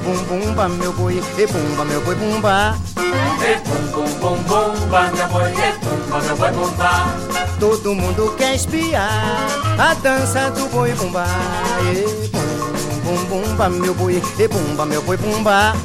pum, 0.04 0.26
pumba, 0.26 0.70
meu 0.70 0.94
boi, 0.94 1.22
e 1.38 1.48
pumba, 1.48 1.86
meu 1.86 2.02
boi, 2.02 2.15
pumba. 2.15 2.78
E 2.98 3.58
pum 3.60 3.88
pum 3.91 4.13
pum 4.20 4.44
pumba 4.44 5.12
meu 5.13 5.28
boi, 5.28 5.52
e 5.52 5.72
pumba 5.80 6.22
meu 6.22 6.36
boi 6.38 6.52
pumba. 6.52 6.91
Todo 7.60 7.94
mundo 7.94 8.36
quer 8.38 8.56
espiar 8.56 9.48
a 9.78 9.94
dança 9.96 10.50
do 10.52 10.67
boi, 10.70 10.91
pumba. 10.94 11.26
E 11.84 12.28
pum, 12.30 12.39
pum, 13.04 13.26
pumba, 13.26 13.70
meu 13.70 13.94
boi, 13.94 14.22
e 14.39 14.48
pumba, 14.48 14.86
meu 14.86 15.02
boi, 15.02 15.17
pumba. 15.17 15.76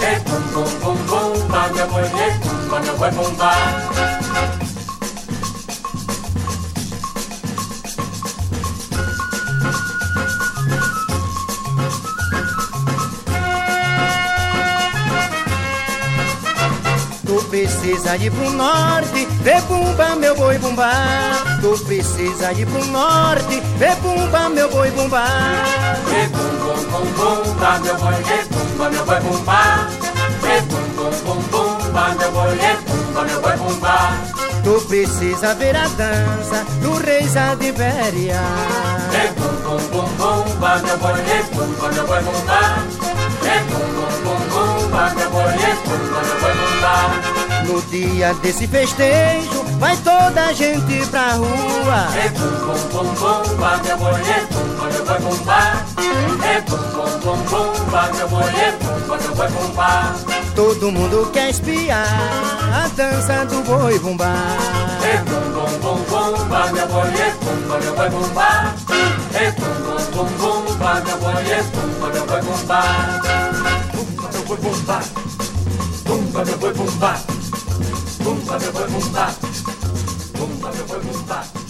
E 0.00 0.20
pum 0.20 0.42
pum 0.52 0.70
pum 0.80 0.96
pumba 1.04 1.68
meu 1.74 1.86
boi, 1.88 2.02
e 2.04 2.59
pumba 2.70 2.80
meu 2.80 2.96
boi 2.96 3.10
pumba. 3.10 3.52
Tu 17.26 17.44
precisa 17.50 18.16
ir 18.16 18.30
pro 18.30 18.50
norte, 18.50 19.26
vê 19.42 19.60
pumba, 19.62 20.16
meu 20.16 20.36
boi, 20.36 20.58
pumba. 20.58 20.92
Tu 21.60 21.84
precisa 21.84 22.52
ir 22.52 22.66
pro 22.66 22.84
norte, 22.86 23.60
vê 23.78 23.96
pumba, 23.96 24.48
meu 24.48 24.70
boi, 24.70 24.90
pumba. 24.92 25.24
Pum 26.04 26.50
pum 26.58 26.84
pum 26.84 27.44
pumba 27.44 27.78
meu 27.80 27.96
boi, 27.98 28.14
e 28.14 28.44
pumba 28.46 28.90
meu 28.90 29.04
boi 29.04 29.20
pumba. 29.20 29.99
Tu 34.70 34.80
precisa 34.82 35.52
ver 35.56 35.74
a 35.74 35.88
dança 35.88 36.64
do 36.80 36.94
rei 37.04 37.26
Sadiveria. 37.26 38.40
E 39.12 39.26
pum 39.34 39.48
pum 39.64 39.76
pum 39.88 40.08
pumba 40.16 40.78
meu 40.78 40.96
boi, 40.96 41.18
e 41.18 41.42
pumba 41.52 41.88
meu 41.90 42.06
boi 42.06 42.22
pumba. 42.22 42.60
E 43.42 43.56
pum 43.68 43.82
pum 43.96 44.12
pum 44.22 44.38
pumba 44.48 45.10
meu 45.16 45.30
boi, 45.30 45.54
e 45.54 45.74
pumba 45.74 46.20
meu 46.22 46.36
boi 46.40 46.54
pumba. 46.54 46.94
No 47.66 47.82
dia 47.90 48.32
desse 48.34 48.68
festejo, 48.68 49.64
vai 49.80 49.96
toda 49.96 50.40
a 50.46 50.52
gente 50.52 51.04
pra 51.06 51.32
rua. 51.32 52.06
E 52.14 52.30
pum 52.30 52.54
pum 52.64 52.80
pum 52.90 53.08
pumba 53.16 53.76
meu 53.84 53.96
boi, 53.98 54.20
e 54.20 54.46
pumba 54.54 54.86
pumba. 55.16 55.84
E 55.98 56.62
pum 56.62 56.76
pum 56.76 57.12
pum 57.20 57.38
pumba 57.44 58.10
meu 58.14 58.28
boi, 58.28 58.50
e 58.50 58.72
pumba 58.72 59.16
meu 59.18 59.34
boi 59.34 59.48
pumba. 59.48 60.14
Todo 60.54 60.90
mundo 60.90 61.30
quer 61.32 61.50
espiar 61.50 62.06
a 62.72 62.88
dança 62.96 63.44
do 63.46 63.62
boi 63.62 63.98
bumbá. 63.98 64.34
E 65.02 65.18
pum 65.28 65.44
pum 65.52 65.72
pum 65.80 66.04
pumba 66.04 66.72
meu 66.72 66.86
boi, 66.88 67.08
e 67.08 67.30
pumba 67.44 67.78
meu 67.78 67.94
boi 67.94 68.10
pumba. 68.10 68.74
E 69.32 69.52
pum 69.52 69.74
pum 69.84 70.02
pum 70.12 70.28
pumba 70.38 70.94
meu 71.00 71.16
boi, 71.18 71.42
e 71.42 71.62
pumba 71.64 72.08
meu 72.12 72.26
boi 72.26 72.40
pumba. 72.42 72.80
Pumba 73.92 74.28
meu 74.32 74.42
boi 74.44 74.56
pumba. 74.58 75.00
Pumba 76.04 76.44
meu 76.44 76.58
boi 76.58 76.72
pumba. 76.72 77.12
Pumba 78.22 78.58
meu 78.58 78.72
boi 78.72 78.86
pumba. 78.88 79.26
Pumba 80.36 80.72
meu 80.72 80.84
boi 80.86 81.00
pumba. 81.00 81.69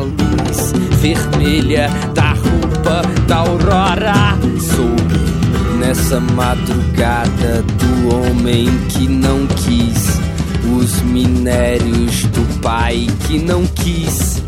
a 0.00 0.02
luz 0.02 0.72
vermelha 1.00 1.88
da 2.14 2.32
roupa 2.32 3.02
da 3.26 3.36
aurora. 3.36 4.38
Soube 4.58 5.78
nessa 5.78 6.18
madrugada 6.20 7.62
do 7.62 8.14
homem 8.14 8.66
que 8.88 9.06
não 9.06 9.46
quis 9.46 10.18
os 10.80 11.02
minérios 11.02 12.24
do 12.26 12.60
pai 12.60 13.06
que 13.26 13.38
não 13.38 13.66
quis 13.66 14.42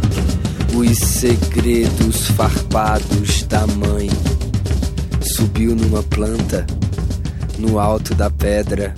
os 0.75 0.99
segredos 0.99 2.29
farpados 2.29 3.43
da 3.45 3.67
mãe. 3.67 4.09
Subiu 5.37 5.75
numa 5.77 6.03
planta, 6.03 6.67
no 7.59 7.79
alto 7.79 8.15
da 8.15 8.31
pedra, 8.31 8.95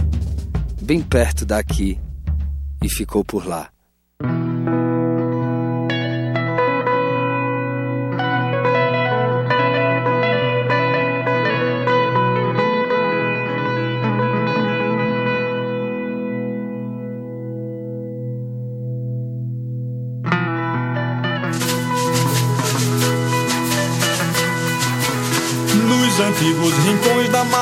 bem 0.81 1.01
perto 1.01 1.45
daqui, 1.45 1.99
e 2.83 2.89
ficou 2.89 3.25
por 3.25 3.47
lá. 3.47 3.69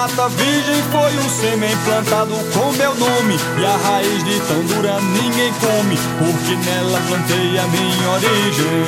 Mata 0.02 0.28
virgem 0.30 0.82
foi 0.90 1.16
um 1.16 1.28
sêmen 1.28 1.76
plantado 1.84 2.34
com 2.52 2.72
meu 2.72 2.92
nome. 2.96 3.36
E 3.56 3.64
a 3.64 3.76
raiz 3.76 4.24
de 4.24 4.40
tão 4.40 4.60
dura 4.64 4.98
ninguém 5.00 5.52
come 5.60 5.96
Porque 6.18 6.56
nela 6.56 7.00
plantei 7.06 7.56
a 7.58 7.62
minha 7.68 8.10
origem. 8.10 8.84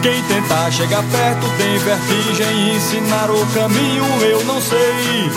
Quem 0.00 0.22
tentar 0.22 0.70
chegar 0.70 1.02
perto 1.02 1.46
tem 1.56 1.78
vertigem 1.78 2.76
Ensinar 2.76 3.28
o 3.28 3.44
caminho 3.46 4.04
eu 4.22 4.44
não 4.44 4.60
sei. 4.60 5.32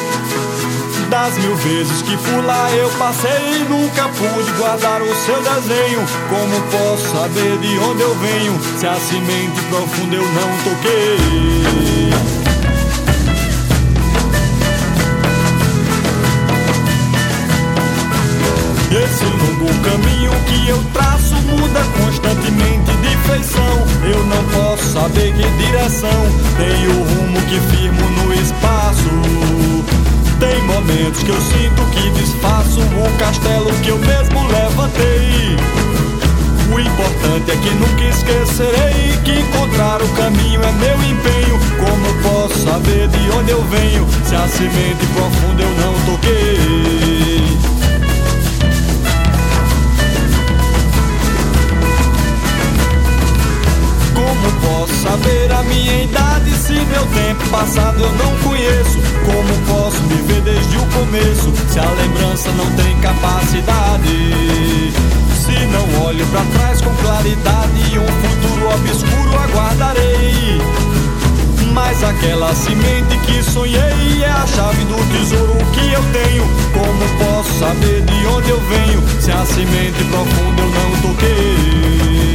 Das 1.10 1.36
mil 1.40 1.56
vezes 1.56 2.04
que 2.04 2.16
por 2.18 2.46
lá 2.46 2.72
eu 2.72 2.90
passei 2.92 3.66
Nunca 3.68 4.10
pude 4.10 4.52
guardar 4.60 5.02
o 5.02 5.16
seu 5.16 5.42
desenho. 5.42 6.06
Como 6.30 6.62
posso 6.70 7.18
saber 7.18 7.58
de 7.58 7.80
onde 7.80 8.02
eu 8.02 8.16
venho? 8.16 8.60
Se 8.78 8.86
a 8.86 8.96
semente 8.96 9.60
profunda 9.72 10.16
eu 10.16 10.24
não 10.24 10.58
toquei 10.64 12.51
Longo 19.62 19.80
caminho 19.82 20.32
que 20.48 20.70
eu 20.70 20.84
traço 20.92 21.36
muda 21.36 21.82
constantemente 22.00 22.92
de 22.98 23.16
feição. 23.30 23.88
Eu 24.12 24.26
não 24.26 24.44
posso 24.46 24.92
saber 24.92 25.32
que 25.34 25.64
direção 25.64 26.10
tem 26.58 26.88
o 26.88 27.04
rumo 27.04 27.40
que 27.44 27.60
firmo 27.70 28.02
no 28.10 28.34
espaço. 28.34 29.12
Tem 30.40 30.60
momentos 30.64 31.22
que 31.22 31.30
eu 31.30 31.40
sinto 31.40 31.86
que 31.92 32.10
desfaço 32.10 32.80
o 32.82 33.18
castelo 33.20 33.72
que 33.84 33.90
eu 33.90 34.00
mesmo 34.00 34.48
levantei. 34.48 35.56
O 36.74 36.80
importante 36.80 37.52
é 37.52 37.56
que 37.56 37.70
nunca 37.76 38.04
esquecerei 38.04 39.16
que 39.24 39.32
encontrar 39.32 40.02
o 40.02 40.08
caminho 40.16 40.60
é 40.64 40.72
meu 40.72 40.96
empenho. 41.04 41.60
Como 41.78 42.24
posso 42.24 42.66
saber 42.66 43.08
de 43.10 43.30
onde 43.30 43.52
eu 43.52 43.62
venho 43.66 44.08
se 44.26 44.36
a 44.36 44.48
semente 44.48 45.06
profunda 45.14 45.62
eu 45.62 45.70
não 45.76 45.94
toquei? 46.06 46.91
Minha 55.72 56.04
idade 56.04 56.52
se 56.52 56.74
meu 56.74 57.06
tempo 57.08 57.50
passado 57.50 58.04
eu 58.04 58.12
não 58.12 58.38
conheço? 58.40 58.98
Como 59.26 59.54
posso 59.68 60.02
me 60.04 60.16
ver 60.24 60.42
desde 60.42 60.78
o 60.78 60.86
começo 60.88 61.54
se 61.70 61.80
a 61.80 61.90
lembrança 61.92 62.52
não 62.52 62.70
tem 62.72 62.98
capacidade? 63.00 64.92
Se 65.34 65.66
não 65.68 66.06
olho 66.06 66.26
pra 66.28 66.42
trás 66.58 66.82
com 66.82 66.94
claridade, 66.96 68.00
um 68.00 68.08
futuro 68.08 68.76
obscuro 68.76 69.38
aguardarei. 69.40 70.62
Mas 71.74 72.04
aquela 72.04 72.54
semente 72.54 73.18
que 73.26 73.42
sonhei 73.42 74.24
é 74.24 74.30
a 74.30 74.46
chave 74.46 74.84
do 74.84 74.96
tesouro 75.18 75.56
que 75.74 75.94
eu 75.94 76.04
tenho. 76.12 76.44
Como 76.74 77.26
posso 77.26 77.60
saber 77.60 78.02
de 78.02 78.26
onde 78.28 78.50
eu 78.50 78.60
venho 78.60 79.02
se 79.22 79.32
a 79.32 79.46
semente 79.46 80.04
profunda 80.04 80.62
eu 80.62 80.70
não 80.70 81.02
toquei? 81.02 82.31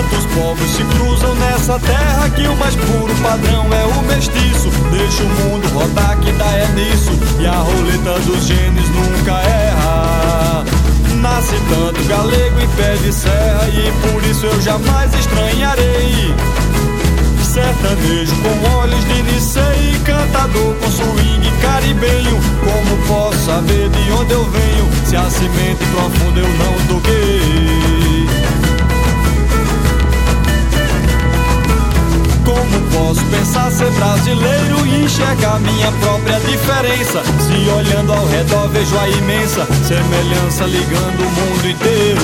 Tantos 0.00 0.24
povos 0.34 0.70
se 0.70 0.82
cruzam 0.84 1.34
nessa 1.34 1.78
terra 1.78 2.30
que 2.30 2.48
o 2.48 2.56
mais 2.56 2.74
puro 2.74 3.14
padrão 3.22 3.66
é 3.70 3.84
o 3.84 4.02
mestiço. 4.04 4.70
Deixa 4.90 5.22
o 5.22 5.28
mundo 5.28 5.68
rodar 5.74 6.16
que 6.20 6.32
dá 6.32 6.46
é 6.46 6.66
nisso 6.68 7.10
e 7.38 7.46
a 7.46 7.52
roleta 7.52 8.18
dos 8.20 8.46
genes 8.46 8.88
nunca 8.88 9.32
erra. 9.42 10.64
Nasce 11.16 11.54
tanto 11.68 12.02
galego 12.08 12.60
em 12.60 12.68
pé 12.76 12.94
de 12.94 13.12
serra 13.12 13.68
e 13.68 13.92
por 14.08 14.24
isso 14.24 14.46
eu 14.46 14.62
jamais 14.62 15.12
estranharei. 15.12 16.34
Sertanejo 17.44 18.36
com 18.36 18.76
olhos 18.78 19.04
de 19.04 19.22
Nicei, 19.22 20.00
cantador 20.06 20.76
com 20.76 20.90
swing 20.90 21.52
caribenho. 21.60 22.40
Como 22.64 23.06
posso 23.06 23.44
saber 23.44 23.90
de 23.90 24.12
onde 24.12 24.32
eu 24.32 24.44
venho 24.44 24.88
se 25.04 25.16
a 25.16 25.28
semente 25.28 25.84
profunda 25.92 26.40
eu 26.40 26.48
não 26.48 26.86
toquei? 26.88 27.79
Posso 32.92 33.24
pensar 33.26 33.70
ser 33.70 33.90
brasileiro 33.92 34.86
e 34.86 35.04
enxergar 35.04 35.58
minha 35.60 35.90
própria 35.92 36.38
diferença? 36.40 37.22
Se 37.40 37.70
olhando 37.70 38.12
ao 38.12 38.26
redor 38.26 38.68
vejo 38.68 38.96
a 38.98 39.08
imensa 39.08 39.66
semelhança 39.86 40.64
ligando 40.64 41.20
o 41.20 41.30
mundo 41.30 41.68
inteiro. 41.68 42.20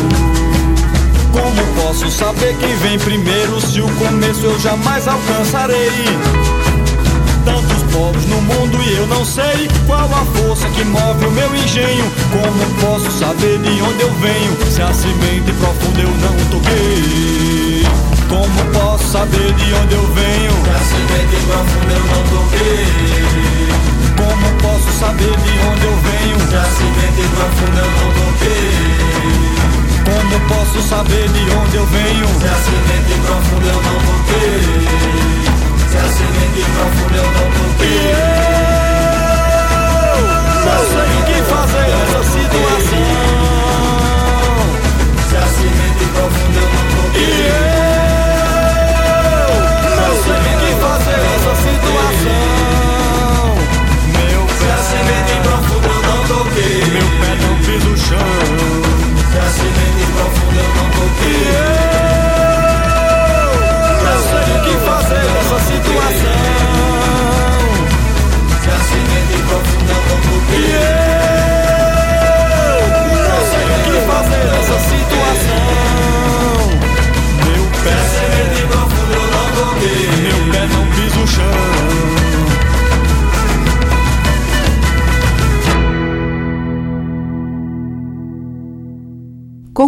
Como 1.32 1.82
posso 1.82 2.10
saber 2.10 2.56
quem 2.58 2.74
vem 2.76 2.98
primeiro 2.98 3.60
se 3.60 3.80
o 3.80 3.88
começo 3.96 4.44
eu 4.44 4.58
jamais 4.58 5.06
alcançarei? 5.06 5.90
Tantos 7.44 7.82
povos 7.92 8.24
no 8.26 8.40
mundo 8.42 8.78
e 8.82 8.96
eu 8.96 9.06
não 9.06 9.24
sei 9.24 9.68
qual 9.86 10.04
a 10.04 10.24
força 10.38 10.68
que 10.70 10.84
move 10.84 11.26
o 11.26 11.30
meu 11.30 11.54
engenho. 11.54 12.10
Como 12.30 12.80
posso 12.80 13.10
saber 13.10 13.58
de 13.58 13.82
onde 13.82 14.00
eu 14.00 14.12
venho 14.14 14.56
se 14.70 14.82
a 14.82 14.92
semente 14.92 15.52
profunda 15.60 16.00
eu 16.00 16.10
não 16.10 16.50
toquei? 16.50 18.15
Como 18.28 18.64
posso 18.72 19.04
saber 19.12 19.52
de 19.54 19.74
onde 19.74 19.94
eu 19.94 20.06
venho? 20.14 20.52
Se 20.64 20.70
a 20.70 20.78
semente 20.78 21.36
profunda 21.46 21.92
eu 21.92 22.04
não 22.06 22.22
toquei. 22.24 22.86
Como 24.16 24.46
posso 24.62 24.90
saber 24.98 25.36
de 25.36 25.58
onde 25.68 25.84
eu 25.84 25.96
venho? 26.02 26.38
Se 26.48 26.56
a 26.56 26.64
semente 26.64 27.22
profunda 27.34 27.80
eu 27.80 27.90
não 27.90 28.08
toquei. 28.18 29.16
Como 30.04 30.40
posso 30.48 30.82
saber 30.88 31.28
de 31.28 31.50
onde 31.50 31.76
eu 31.76 31.86
venho? 31.86 32.26
Se 32.40 32.46
a 32.46 32.56
semente 32.66 33.14
profunda 33.24 33.68
eu 33.68 33.80
não 33.82 33.98
toquei. 34.06 34.62
Se 35.88 35.96
a 35.96 36.08
semente 36.08 36.62
profunda 36.74 37.16
eu 37.16 37.30
não 37.30 37.46
toquei. 37.52 38.10
Eu 40.56 40.72
não 40.72 40.82
sei 40.90 41.08
o 41.14 41.24
que 41.26 41.38
fazer 41.50 41.86
nessa 41.96 42.20
situação. 42.24 43.45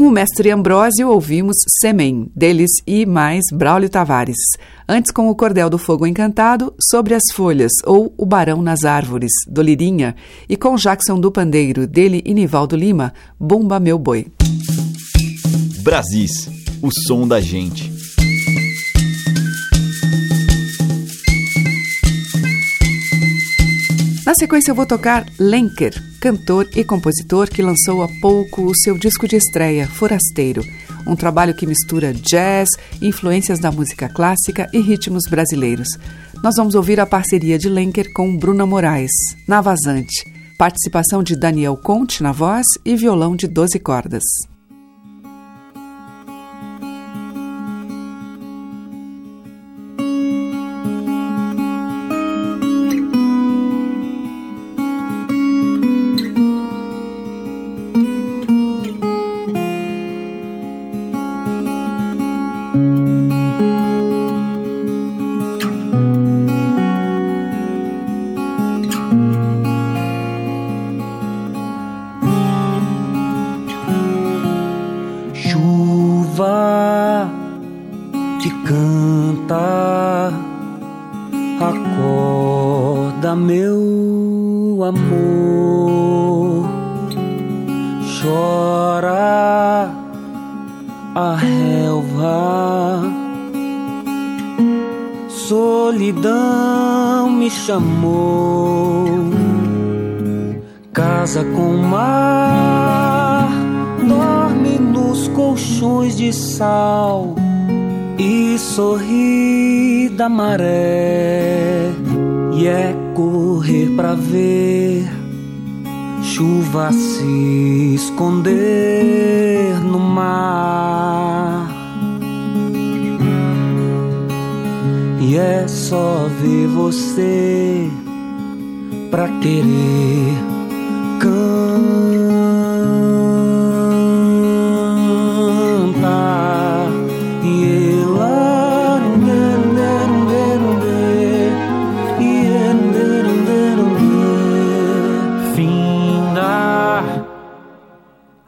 O 0.09 0.11
mestre 0.11 0.51
Ambrósio, 0.51 1.11
ouvimos 1.11 1.55
Semen, 1.81 2.31
deles 2.35 2.71
e 2.87 3.05
mais 3.05 3.45
Braulio 3.53 3.91
Tavares. 3.91 4.39
Antes, 4.89 5.13
com 5.13 5.29
o 5.29 5.35
Cordel 5.35 5.69
do 5.69 5.77
Fogo 5.77 6.07
Encantado, 6.07 6.73
Sobre 6.91 7.13
as 7.13 7.25
Folhas, 7.35 7.73
ou 7.85 8.15
O 8.17 8.25
Barão 8.25 8.63
nas 8.63 8.85
Árvores, 8.85 9.31
do 9.47 9.61
Lirinha, 9.61 10.17
e 10.49 10.57
com 10.57 10.77
Jackson 10.77 11.21
do 11.21 11.31
Pandeiro, 11.31 11.87
dele 11.87 12.23
e 12.25 12.33
Nivaldo 12.33 12.75
Lima, 12.75 13.13
Bumba 13.39 13.79
Meu 13.79 13.99
Boi. 13.99 14.27
Brasis, 15.83 16.49
o 16.81 16.89
som 17.07 17.29
da 17.29 17.39
gente. 17.39 17.93
Na 24.25 24.35
sequência, 24.35 24.71
eu 24.71 24.75
vou 24.75 24.87
tocar 24.87 25.27
Lenker, 25.39 26.08
cantor 26.21 26.69
e 26.75 26.83
compositor 26.83 27.49
que 27.49 27.63
lançou 27.63 28.03
há 28.03 28.09
pouco 28.21 28.63
o 28.63 28.77
seu 28.77 28.99
disco 28.99 29.29
de 29.29 29.37
estreia, 29.37 29.87
Forasteiro, 29.87 30.63
um 31.07 31.15
trabalho 31.15 31.55
que 31.55 31.67
mistura 31.67 32.13
jazz, 32.13 32.69
influências 33.01 33.59
da 33.59 33.71
música 33.71 34.09
clássica 34.09 34.69
e 34.73 34.81
ritmos 34.81 35.25
brasileiros. 35.31 35.89
Nós 36.43 36.57
vamos 36.57 36.75
ouvir 36.75 37.01
a 37.01 37.07
parceria 37.07 37.59
de 37.59 37.69
Lenker 37.69 38.13
com 38.13 38.37
Bruna 38.37 38.67
Moraes, 38.67 39.13
na 39.47 39.61
Vazante, 39.61 40.25
participação 40.59 41.23
de 41.23 41.37
Daniel 41.37 41.77
Conte 41.77 42.23
na 42.23 42.33
voz 42.33 42.67
e 42.85 42.97
violão 42.97 43.37
de 43.37 43.47
12 43.47 43.79
cordas. 43.79 44.23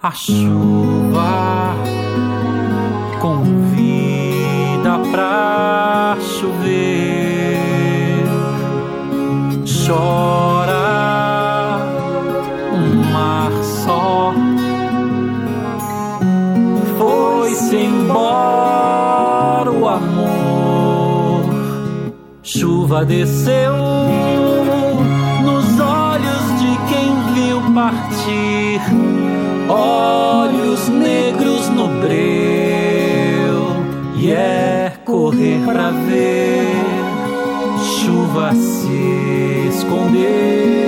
A 0.02 0.12
chuva 0.12 1.74
convida 3.20 4.98
pra 5.10 6.16
chover, 6.22 8.24
chora 9.66 11.80
um 12.72 13.12
mar 13.12 13.52
só. 13.62 14.32
Foi-se 16.96 17.76
embora 17.76 19.70
o 19.70 19.86
amor, 19.86 21.44
chuva 22.42 23.04
desceu 23.04 23.89
olhos 29.70 30.88
negros 30.88 31.68
no 31.68 31.88
breu 32.00 32.20
e 34.16 34.30
é 34.30 34.92
correr 35.04 35.60
pra 35.64 35.90
ver. 35.90 36.66
Chuva 37.78 38.52
se 38.54 39.68
esconder 39.68 40.79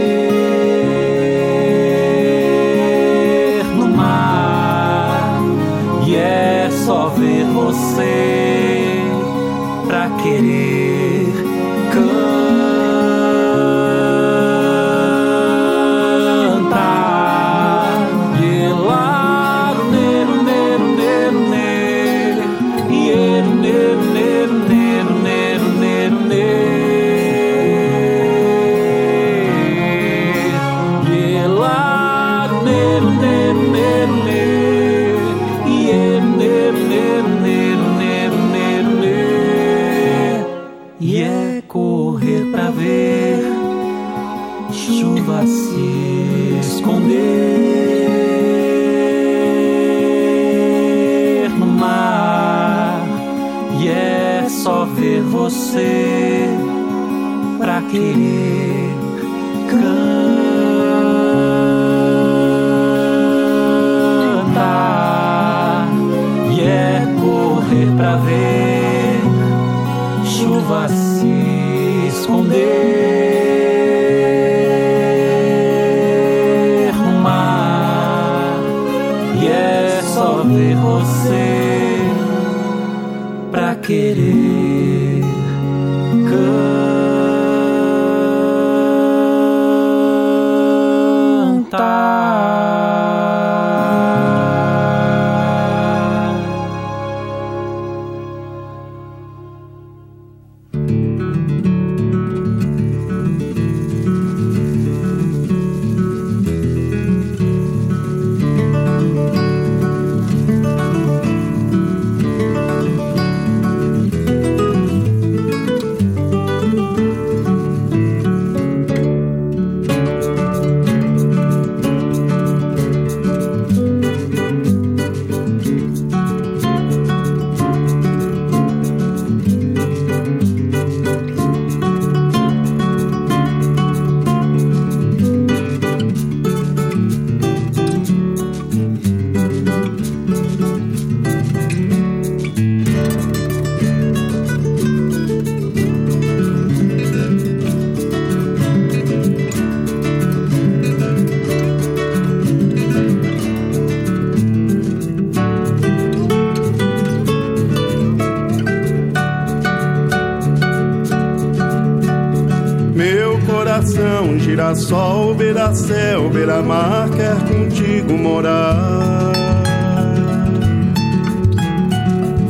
girassol, 165.53 165.53
beira-céu, 165.53 166.31
beira-mar, 166.31 167.11
quer 167.11 167.37
contigo 167.47 168.17
morar. 168.17 169.33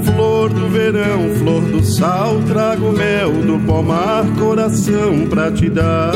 Flor 0.04 0.50
do 0.50 0.68
verão, 0.68 1.28
flor 1.38 1.62
do 1.62 1.82
sal, 1.82 2.40
trago 2.46 2.92
mel 2.92 3.32
do 3.32 3.58
pomar, 3.66 4.24
coração 4.38 5.26
pra 5.28 5.50
te 5.50 5.68
dar. 5.68 6.12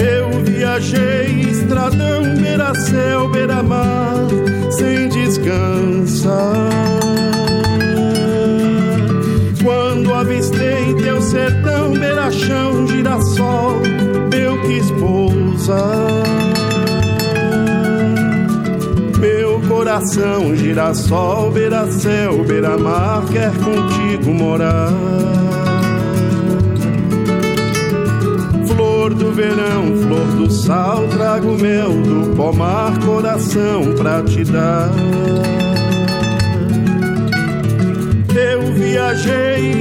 Eu 0.00 0.44
viajei 0.44 1.42
estradão, 1.42 2.34
beira-céu, 2.40 3.30
beira-mar, 3.30 4.26
sem 4.70 5.08
descansar 5.08 7.07
beira-chão, 12.28 12.86
girassol, 12.86 13.80
eu 14.38 14.60
quis 14.62 14.90
pousar. 14.92 16.22
Meu 19.18 19.60
coração, 19.62 20.54
girassol, 20.54 21.50
beira-céu, 21.50 22.44
beira-mar, 22.44 23.24
quer 23.32 23.50
contigo 23.52 24.34
morar. 24.34 24.92
Flor 28.66 29.14
do 29.14 29.32
verão, 29.32 29.96
flor 30.02 30.26
do 30.36 30.50
sal, 30.50 31.08
trago 31.08 31.56
mel 31.58 31.90
do 31.90 32.36
pomar, 32.36 32.98
coração 32.98 33.94
pra 33.96 34.22
te 34.22 34.44
dar. 34.44 34.90
Eu 38.36 38.72
viajei 38.74 39.78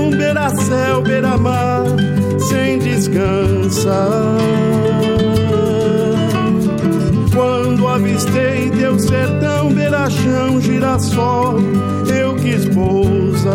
estradão, 0.00 0.10
beira-céu, 0.10 1.02
beira-mar, 1.02 1.84
sem 2.38 2.78
descansar. 2.78 4.08
Quando 7.34 7.86
avistei 7.86 8.70
teu 8.70 8.98
sertão, 8.98 9.72
beira-chão, 9.72 10.60
girassol, 10.60 11.58
eu 12.08 12.34
quis 12.36 12.64
pousar. 12.66 13.52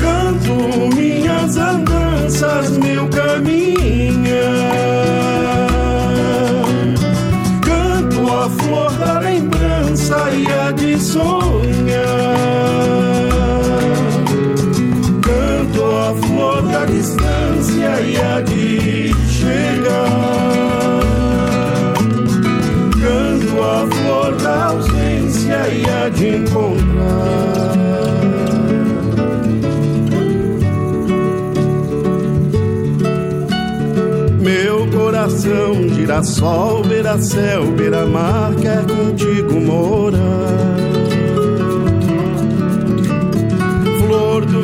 Canto 0.00 0.96
minhas 0.96 1.56
andanças, 1.56 2.78
meu 2.78 3.08
caminhar 3.08 3.70
flor 8.58 8.90
da 8.98 9.20
lembrança 9.20 10.16
e 10.32 10.46
a 10.50 10.72
de 10.72 10.98
sonhar. 10.98 12.29
Distância 18.10 18.12
e 18.12 18.18
a 18.18 18.40
de 18.40 19.14
chegar. 19.28 20.10
Canto 23.00 23.62
a 23.62 23.86
flor 23.86 24.36
da 24.36 24.64
ausência 24.66 25.68
e 25.68 25.84
a 25.88 26.08
de 26.08 26.28
encontrar. 26.36 27.40
coração, 34.90 35.88
girassol, 35.94 36.82
beira-céu, 36.82 37.66
beira-mar, 37.72 38.54
quer 38.56 38.84
contigo 38.86 39.60
morar. 39.60 40.29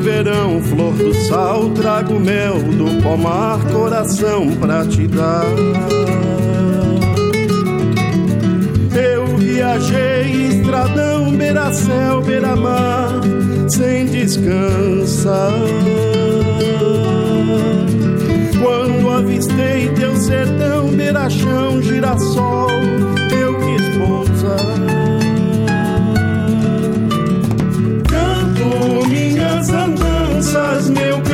Verão, 0.06 0.62
flor 0.62 0.92
do 0.92 1.12
sal, 1.12 1.68
trago 1.70 2.20
mel 2.20 2.60
do 2.60 3.02
pomar, 3.02 3.58
coração 3.72 4.46
pra 4.60 4.86
te 4.86 5.04
dar. 5.08 5.44
Eu 8.94 9.36
viajei 9.36 10.60
estradão, 10.60 11.32
beira-céu, 11.32 12.22
beira-mar, 12.22 13.20
sem 13.68 14.06
descansar 14.06 15.52
quando 18.62 19.10
avistei 19.10 19.88
teu 19.96 20.14
sertão, 20.18 20.86
beira-chão, 20.86 21.82
girassol, 21.82 22.70
minhas 29.56 29.70
andanças, 29.70 30.90
meu 30.90 31.25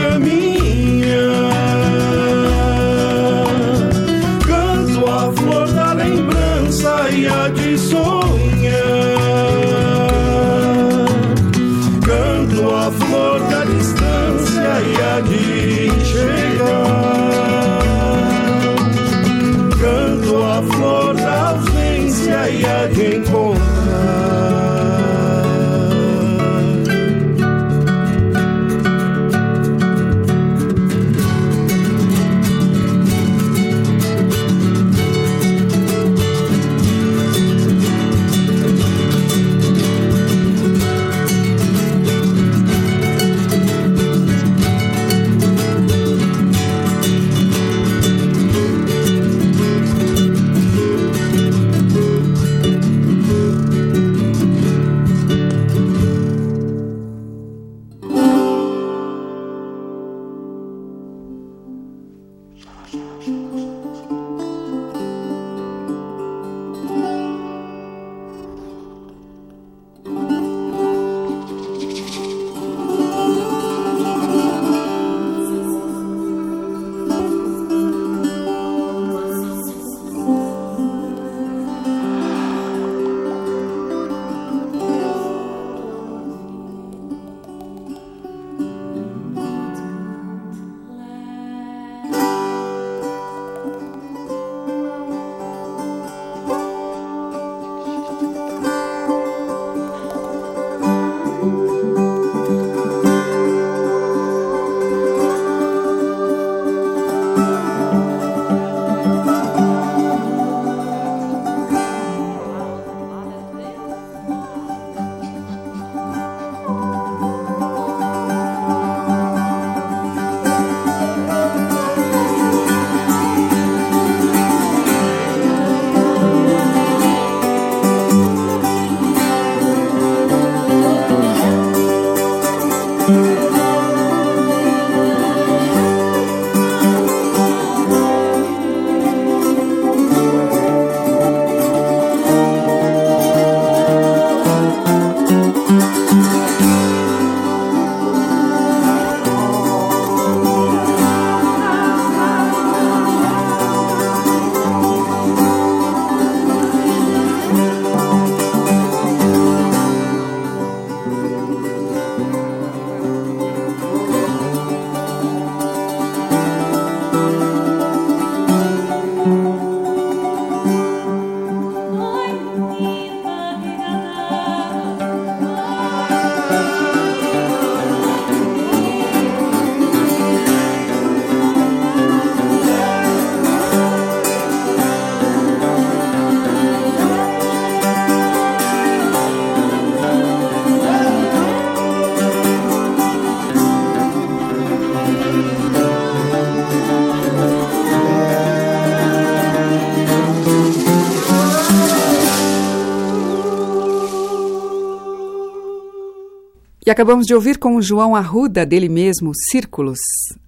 acabamos 206.92 207.26
de 207.26 207.34
ouvir 207.34 207.56
com 207.56 207.76
o 207.76 207.82
João 207.82 208.14
Arruda, 208.14 208.66
dele 208.66 208.86
mesmo, 208.86 209.32
Círculos. 209.50 209.98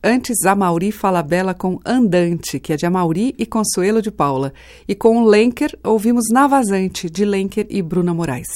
Antes, 0.02 0.44
a 0.44 0.54
Mauri 0.54 0.92
Falabella 0.92 1.54
com 1.54 1.80
Andante, 1.86 2.60
que 2.60 2.70
é 2.70 2.76
de 2.76 2.84
Amauri 2.84 3.34
e 3.38 3.46
Consuelo 3.46 4.02
de 4.02 4.10
Paula. 4.10 4.52
E 4.86 4.94
com 4.94 5.22
o 5.22 5.26
Lenker, 5.26 5.74
ouvimos 5.82 6.24
Na 6.30 6.46
Vazante, 6.46 7.08
de 7.08 7.24
Lenker 7.24 7.66
e 7.70 7.80
Bruna 7.80 8.12
Moraes. 8.12 8.48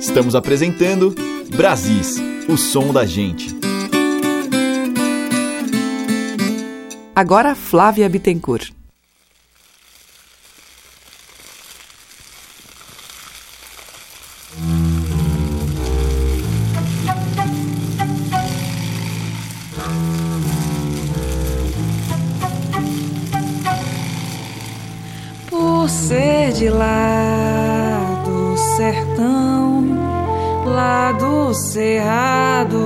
Estamos 0.00 0.34
apresentando 0.34 1.14
Brasis, 1.54 2.16
o 2.48 2.56
som 2.56 2.90
da 2.90 3.04
gente. 3.04 3.54
Agora, 7.14 7.54
Flávia 7.54 8.08
Bittencourt. 8.08 8.77
Ser 26.08 26.52
de 26.52 26.70
lá 26.70 28.00
do 28.24 28.56
sertão, 28.56 29.84
lá 30.64 31.12
do 31.12 31.52
cerrado, 31.52 32.78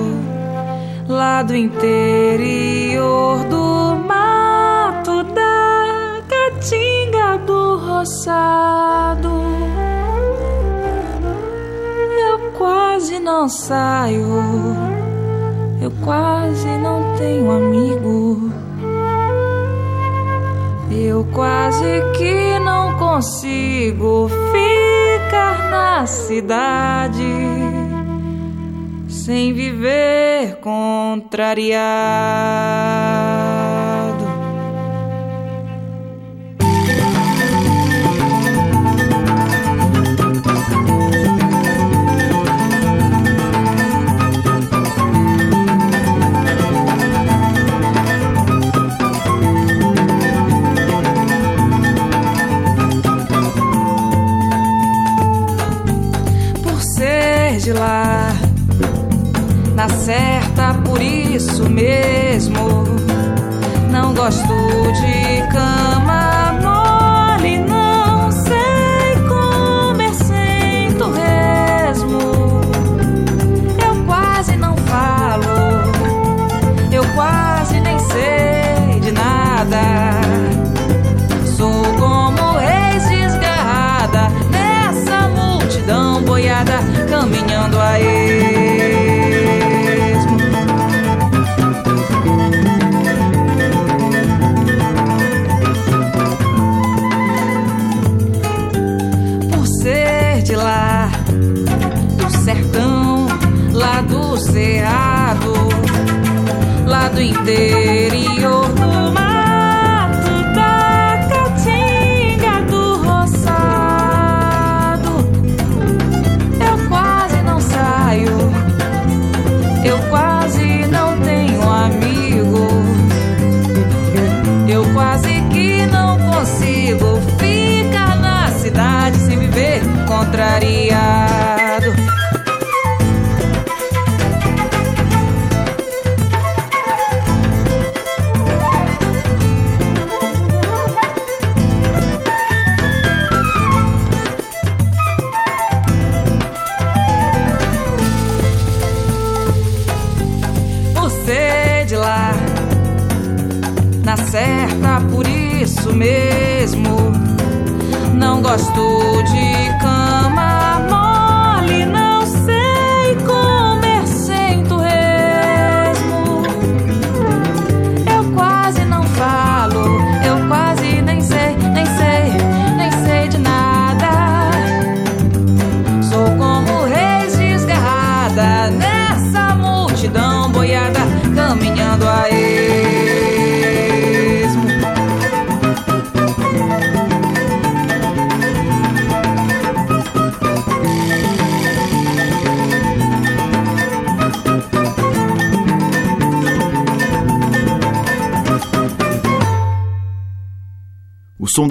lá 1.07 1.45
do 1.45 1.55
interior 1.55 3.45
do 3.45 3.95
mato 4.09 5.23
da 5.23 6.21
caatinga 6.29 7.39
do 7.47 7.77
roçado. 7.77 9.31
Eu 12.29 12.51
quase 12.59 13.21
não 13.21 13.49
saio, 13.49 14.27
eu 15.81 15.93
quase 16.05 16.67
não 16.67 17.15
tenho 17.17 17.53
amigo. 17.53 18.51
Eu 20.95 21.25
quase 21.33 22.03
que 22.19 22.59
não 22.59 22.99
consigo 22.99 24.29
ficar 24.29 25.71
na 25.71 26.07
cidade 26.07 27.23
sem 29.09 29.55
viver 29.55 30.57
contrariado. 30.57 31.83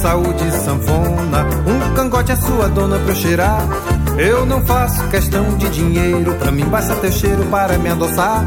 Saúde 0.00 0.50
sanfona, 0.64 1.44
um 1.66 1.94
cangote 1.94 2.32
é 2.32 2.36
sua 2.36 2.68
dona 2.68 2.98
pra 2.98 3.12
eu 3.12 3.16
cheirar. 3.16 3.62
Eu 4.16 4.46
não 4.46 4.64
faço 4.64 5.02
questão 5.08 5.56
de 5.56 5.68
dinheiro, 5.70 6.34
pra 6.34 6.50
mim 6.50 6.64
basta 6.64 6.94
teu 6.96 7.10
cheiro 7.10 7.44
para 7.46 7.78
me 7.78 7.88
adoçar. 7.88 8.44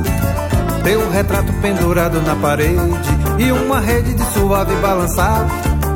Teu 0.83 1.09
retrato 1.11 1.51
pendurado 1.61 2.21
na 2.21 2.35
parede 2.35 3.09
e 3.37 3.51
uma 3.51 3.79
rede 3.79 4.13
de 4.13 4.23
suave 4.33 4.73
balançar. 4.75 5.45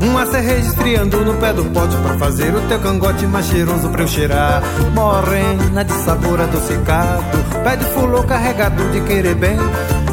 Uma 0.02 0.26
serreja 0.28 0.68
esfriando 0.68 1.24
no 1.24 1.34
pé 1.36 1.54
do 1.54 1.64
pote 1.66 1.96
pra 1.98 2.18
fazer 2.18 2.54
o 2.54 2.62
teu 2.68 2.80
cangote 2.80 3.26
mais 3.26 3.46
cheiroso 3.48 3.90
pra 3.90 4.04
eu 4.04 4.08
cheirar. 4.08 4.62
Morena 4.94 5.84
de 5.84 5.94
sabor 6.04 6.40
adocicado, 6.40 7.38
pé 7.64 7.76
de 7.78 7.86
fulô 7.86 8.24
carregado 8.24 8.92
de 8.92 9.02
querer 9.02 9.36
bem. 9.36 9.58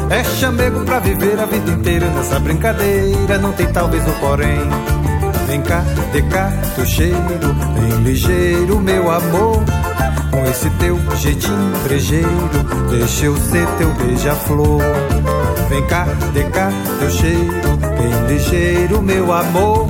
É 0.09 0.23
chamego 0.23 0.81
pra 0.81 0.99
viver 0.99 1.39
a 1.39 1.45
vida 1.45 1.71
inteira 1.71 2.07
nessa 2.07 2.39
brincadeira, 2.39 3.37
não 3.37 3.51
tem 3.51 3.67
talvez 3.67 4.07
o 4.07 4.11
porém. 4.13 5.02
Vem 5.53 5.61
cá, 5.61 5.83
de 6.11 6.21
cá, 6.23 6.51
teu 6.75 6.83
cheiro, 6.83 7.15
bem 7.75 8.03
ligeiro, 8.03 8.79
meu 8.79 9.11
amor. 9.11 9.63
Com 10.31 10.43
esse 10.49 10.67
teu 10.79 10.99
jeitinho 11.15 11.77
brejeiro, 11.83 12.49
deixa 12.89 13.25
eu 13.25 13.37
ser 13.37 13.67
teu 13.77 13.93
beija-flor. 13.93 14.81
Vem 15.69 15.85
cá, 15.85 16.07
de 16.33 16.43
cá, 16.45 16.71
teu 16.97 17.09
cheiro, 17.11 17.77
bem 17.99 18.33
ligeiro, 18.33 18.99
meu 18.99 19.31
amor. 19.31 19.85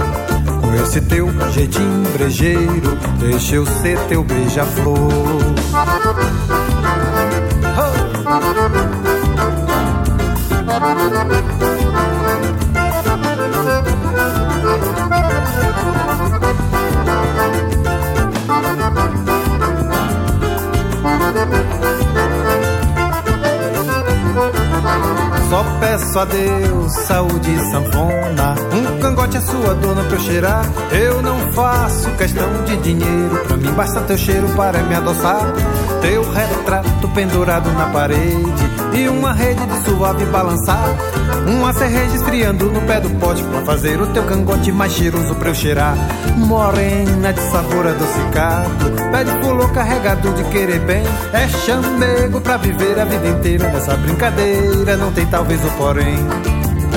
Com 0.59 0.75
esse 0.83 0.99
teu 0.99 1.29
jeitinho 1.53 2.09
brejeiro, 2.11 2.97
deixa 3.19 3.55
eu 3.55 3.65
ser 3.65 3.97
teu 4.09 4.21
beija-flor. 4.21 5.13
Só 10.91 11.42
peço 25.93 26.19
a 26.19 26.25
Deus 26.25 26.91
saúde 27.05 27.71
sanfona. 27.71 28.55
Um 28.73 28.99
cangote 28.99 29.37
é 29.37 29.41
sua 29.41 29.75
dona 29.75 30.03
pra 30.03 30.15
eu 30.15 30.21
cheirar. 30.21 30.65
Eu 30.91 31.21
não 31.21 31.51
faço 31.51 32.09
questão 32.17 32.63
de 32.63 32.77
dinheiro. 32.77 33.43
Pra 33.47 33.57
mim 33.57 33.71
basta 33.73 34.01
teu 34.01 34.17
cheiro 34.17 34.47
para 34.55 34.81
me 34.81 34.95
adoçar. 34.95 35.41
Teu 36.01 36.23
retrato 36.31 37.07
pendurado 37.09 37.71
na 37.73 37.85
parede. 37.89 38.82
E 38.95 39.09
uma 39.09 39.33
rede 39.33 39.65
de 39.65 39.83
suave 39.85 40.25
balançar. 40.25 40.83
Uma 41.47 41.73
serreja 41.73 42.15
esfriando 42.15 42.71
no 42.71 42.81
pé 42.81 42.99
do 42.99 43.09
pote. 43.19 43.43
Pra 43.43 43.61
fazer 43.61 43.99
o 43.99 44.07
teu 44.07 44.23
cangote 44.23 44.71
mais 44.71 44.93
cheiroso 44.93 45.35
pra 45.35 45.49
eu 45.49 45.55
cheirar. 45.55 45.95
Morena 46.37 47.33
de 47.33 47.41
sabor 47.51 47.87
adocicado. 47.87 48.91
Pé 49.11 49.23
de 49.23 49.31
fulô 49.43 49.67
carregado 49.69 50.31
de 50.33 50.43
querer 50.45 50.79
bem. 50.79 51.03
É 51.33 51.47
chamego 51.47 52.39
pra 52.41 52.57
viver 52.57 52.99
a 52.99 53.05
vida 53.05 53.27
inteira 53.27 53.67
nessa 53.69 53.95
brincadeira. 53.97 54.95
Não 54.97 55.11
tem 55.11 55.25
talvez 55.25 55.63
o 55.65 55.71
porém. 55.71 56.17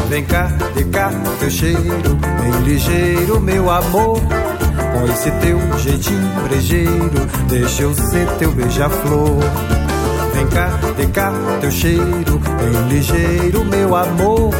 Vem 0.09 0.25
cá, 0.25 0.49
de 0.77 0.85
cá, 0.85 1.11
teu 1.41 1.51
cheiro, 1.51 2.17
bem 2.41 2.63
ligeiro, 2.63 3.41
meu 3.41 3.69
amor. 3.69 4.21
Com 4.21 5.13
esse 5.13 5.31
teu 5.33 5.59
jeitinho 5.79 6.31
brejeiro, 6.45 7.27
deixa 7.49 7.83
eu 7.83 7.93
ser 7.93 8.27
teu 8.39 8.53
beija-flor. 8.53 9.43
Vem 10.37 10.47
cá, 10.49 10.69
de 10.99 11.07
cá, 11.07 11.33
teu 11.63 11.71
cheiro, 11.71 12.39
bem 12.39 12.89
ligeiro, 12.91 13.65
meu 13.65 13.97
amor. 13.97 14.51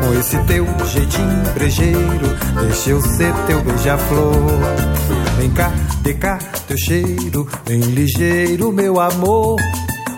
Com 0.00 0.18
esse 0.18 0.36
teu 0.48 0.66
jeitinho 0.84 1.54
brejeiro, 1.54 2.36
deixa 2.60 2.90
eu 2.90 3.00
ser 3.00 3.32
teu 3.46 3.62
beija-flor. 3.62 4.34
Vem 5.38 5.48
cá, 5.50 5.70
de 6.02 6.14
cá, 6.14 6.38
teu 6.66 6.76
cheiro, 6.76 7.46
bem 7.64 7.78
ligeiro, 7.78 8.72
meu 8.72 8.98
amor. 8.98 9.60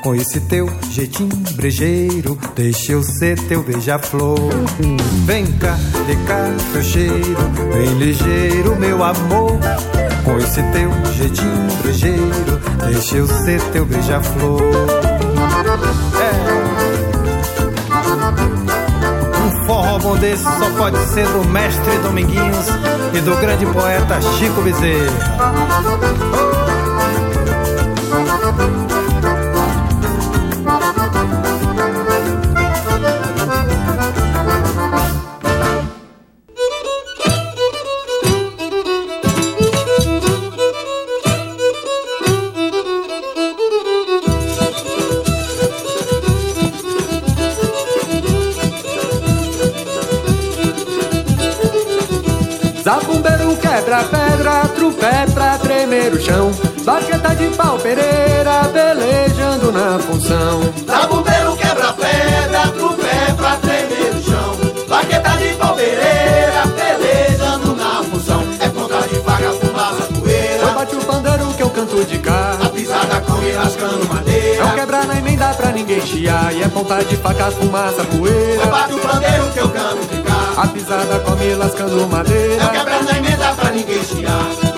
Com 0.03 0.15
esse 0.15 0.41
teu 0.41 0.71
jeitinho 0.91 1.37
brejeiro, 1.55 2.39
deixa 2.57 2.93
eu 2.93 3.03
ser 3.03 3.39
teu 3.41 3.63
beija-flor. 3.63 4.39
Vem 5.27 5.45
cá, 5.59 5.77
de 6.07 6.17
cá, 6.27 6.51
teu 6.73 6.83
cheiro, 6.83 7.51
bem 7.75 7.99
ligeiro, 7.99 8.75
meu 8.77 9.05
amor. 9.05 9.59
Com 10.25 10.39
esse 10.39 10.63
teu 10.73 10.91
jeitinho 11.13 11.77
brejeiro, 11.83 12.61
deixa 12.87 13.17
eu 13.17 13.27
ser 13.27 13.61
teu 13.73 13.85
beija-flor. 13.85 14.63
É. 16.21 16.31
Um 19.39 19.67
forró 19.67 19.99
bom 19.99 20.17
desse 20.17 20.45
só 20.45 20.71
pode 20.79 20.99
ser 21.09 21.27
do 21.29 21.45
mestre 21.49 21.99
Dominguinhos 21.99 22.69
e 23.13 23.21
do 23.21 23.37
grande 23.37 23.67
poeta 23.67 24.21
Chico 24.23 24.63
Bezerra. 24.63 25.45
Trupé 55.05 55.27
pra 55.35 55.59
tremer 55.59 56.13
o 56.15 56.21
chão. 56.21 56.51
Baqueta 56.85 57.35
de 57.35 57.49
pau 57.57 57.79
pereira, 57.79 58.65
pelejando 58.73 59.71
na 59.71 59.99
função. 59.99 60.61
Zabumbeiro 60.87 61.57
quebra 61.57 61.93
pedra, 61.93 62.69
trupé 62.69 63.35
pra 63.37 63.57
tremer 63.57 64.15
o 64.15 64.23
chão. 64.23 64.57
Baqueta 64.89 65.31
de 65.37 65.55
pau 65.55 65.75
pereira, 65.75 66.63
pelejando 66.75 67.77
na 67.77 68.03
função. 68.05 68.45
É 68.61 68.69
ponta 68.69 69.07
de 69.09 69.17
faca, 69.17 69.53
fumaça, 69.53 70.03
poeira. 70.13 70.63
Eu 70.63 70.75
bate 70.75 70.97
o 70.97 71.01
pandeiro 71.01 71.55
que 71.55 71.63
eu 71.63 71.71
canto 71.71 72.05
de 72.05 72.19
cá. 72.19 72.59
A 72.63 72.69
pisada 72.71 73.21
come 73.21 73.51
rascando 73.53 74.09
madeira. 74.09 74.63
É 74.63 74.65
o 74.65 74.75
quebrar 74.75 75.07
na 75.07 75.19
emenda 75.19 75.55
pra 75.55 75.73
ninguém 75.73 76.01
chiar. 76.01 76.55
E 76.55 76.63
é 76.63 76.69
ponta 76.69 77.05
de 77.05 77.17
faca, 77.17 77.51
fumaça, 77.51 78.05
poeira. 78.05 78.63
Eu 78.63 78.67
bate 78.69 78.95
o 78.95 78.99
pandeiro 78.99 79.51
que 79.51 79.59
eu 79.59 79.69
canto 79.69 80.15
de 80.15 80.23
cá. 80.23 80.63
A 80.63 80.67
pisada 80.69 81.19
come 81.21 81.55
lascando 81.55 82.09
madeira. 82.09 82.63
É 82.63 82.67
o 82.67 82.71
quebrar 82.71 83.03
na 83.03 83.19
emenda 83.19 83.53
pra 83.55 83.71
ninguém 83.71 84.03
chiar. 84.03 84.74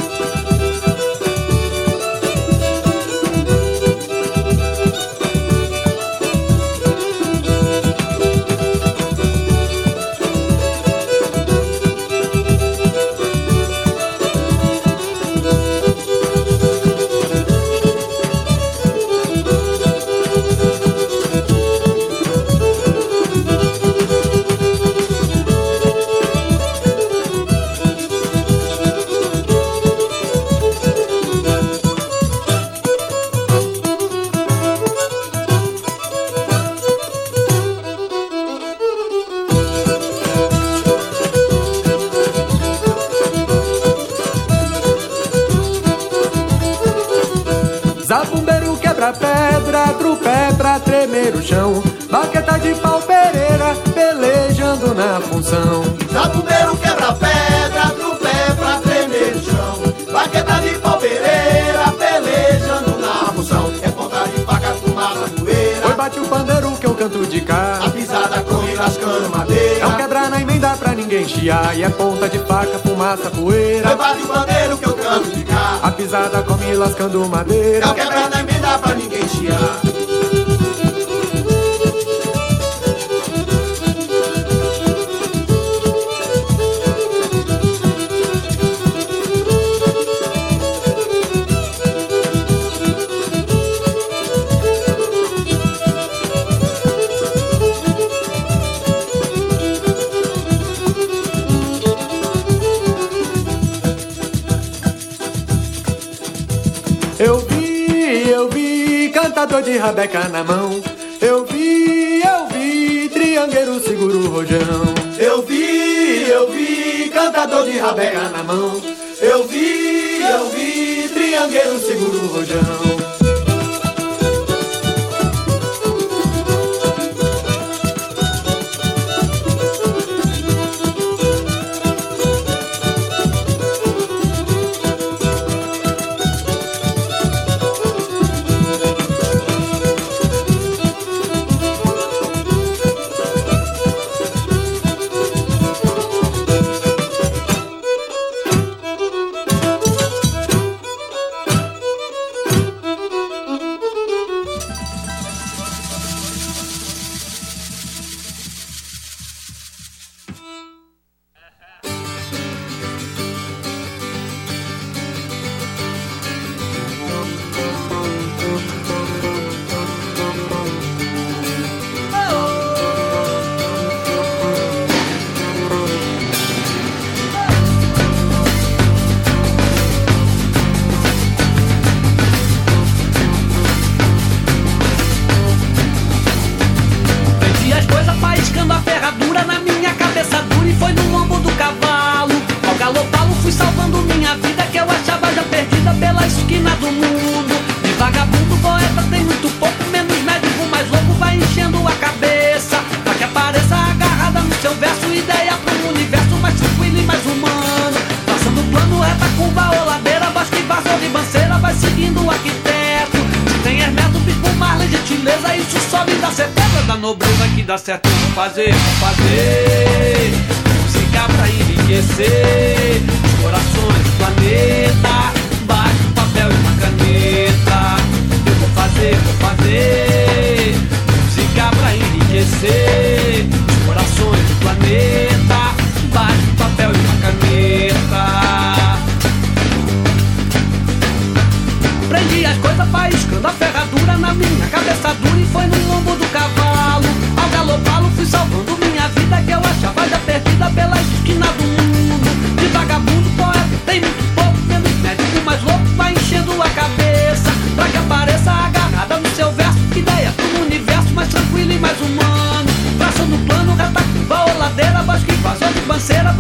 Yeah. 234.88 235.25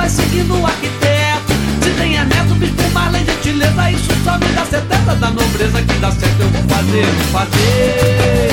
vai 0.06 0.10
seguindo 0.10 0.54
o 0.60 0.64
arquiteto. 0.64 1.52
Se 1.82 1.90
tem 1.90 2.16
é 2.16 2.24
neto, 2.24 2.54
bispo, 2.54 2.82
além 2.94 3.24
de 3.24 3.32
gentileza, 3.32 3.90
isso 3.90 4.12
só 4.24 4.38
me 4.38 4.46
dá 4.54 4.64
certeza 4.64 5.14
da 5.16 5.30
nobreza 5.30 5.82
que 5.82 5.94
dá 5.94 6.10
certo. 6.12 6.40
Eu 6.40 6.48
vou 6.48 6.62
fazer, 6.68 7.06
vou 7.06 7.40
fazer. 7.40 8.50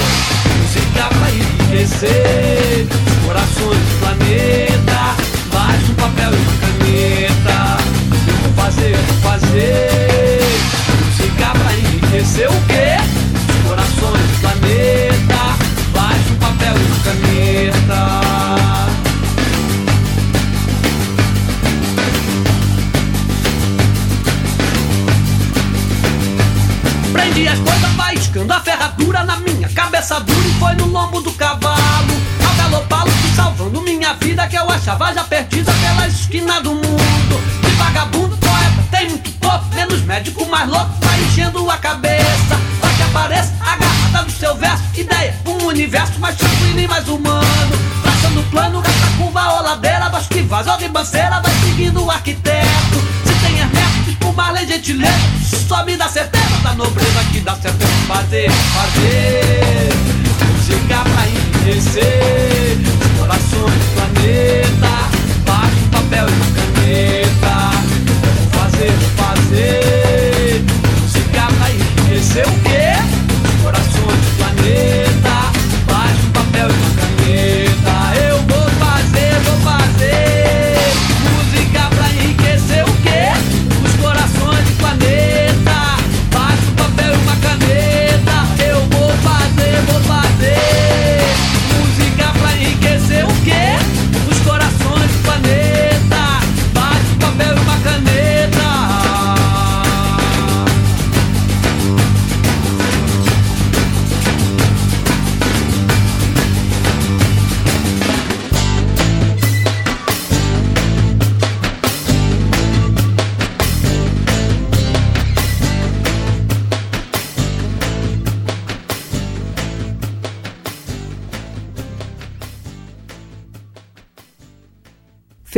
Ficar 0.74 1.10
pra 1.10 1.30
enriquecer 1.30 2.88
os 2.90 3.26
corações 3.26 3.78
do 3.78 4.00
planeta. 4.00 5.16
Mais 5.54 5.90
um 5.90 5.94
papel 5.94 6.32
e 6.34 6.38
uma 6.38 6.54
caneta. 6.64 7.78
Eu 8.28 8.36
vou 8.36 8.54
fazer, 8.64 8.96
vou 8.96 9.32
fazer. 9.32 10.42
Ficar 11.18 11.54
pra 11.54 11.74
enriquecer 11.74 12.50
o 12.50 12.62
quê? 12.68 12.98
Os 13.50 13.70
corações 13.70 14.22
do 14.22 14.42
planeta. 14.42 15.03
dura 30.04 30.48
e 30.48 30.60
foi 30.60 30.74
no 30.74 30.88
lombo 30.88 31.22
do 31.22 31.32
cavalo. 31.32 32.14
Ao 32.46 32.56
galopalo 32.56 33.10
que 33.10 33.36
salvando 33.36 33.82
minha 33.82 34.14
vida, 34.16 34.46
que 34.48 34.58
eu 34.58 34.70
achava 34.70 35.14
já 35.14 35.24
perdida 35.24 35.72
pela 35.72 36.08
esquina 36.08 36.60
do 36.60 36.74
mundo. 36.74 37.62
De 37.62 37.70
vagabundo, 37.76 38.36
poeta, 38.36 38.84
tem 38.92 39.10
muito 39.10 39.32
pouco, 39.40 39.66
menos 39.74 40.02
médico, 40.02 40.46
mais 40.48 40.70
louco, 40.70 40.92
tá 41.00 41.18
enchendo 41.20 41.70
a 41.70 41.78
cabeça. 41.78 42.60
Pra 42.82 42.90
que 42.90 43.04
apareça 43.04 43.54
agarrada 43.62 44.24
no 44.24 44.32
seu 44.32 44.56
verso, 44.58 44.84
ideia, 44.94 45.36
um 45.46 45.68
universo 45.68 46.20
mais 46.20 46.36
tranquilo 46.36 46.80
e 46.82 46.88
mais 46.88 47.08
humano. 47.08 47.80
Traçando 48.02 48.44
plano, 48.52 48.82
gasta 48.82 49.08
curva 49.18 49.54
ou 49.54 49.64
ladeira, 49.64 50.06
abaixo 50.06 50.28
que 50.28 50.42
vaza 50.42 50.74
ou 50.74 50.80
ribanceira, 50.80 51.40
vai 51.40 51.54
seguindo 51.64 52.04
o 52.04 52.12
arquiteto. 52.12 53.00
Se 53.26 53.46
tem 53.46 53.58
hermeto, 53.58 54.10
espumar, 54.10 54.52
lei 54.52 54.68
gentileza, 54.68 55.18
só 55.66 55.86
me 55.86 55.96
dá 55.96 56.10
certeza 56.10 56.53
da 56.64 56.74
nobreza 56.76 57.24
que 57.32 57.42
dá 57.42 57.56
certo 57.56 57.84
é 57.84 58.08
fazer, 58.08 58.50
fazer. 58.50 59.90
Chegar 60.66 61.04
pra 61.04 61.28
enriquecer 61.28 62.78
os 63.02 63.20
corações 63.20 63.74
do 63.74 63.94
planeta. 63.96 65.13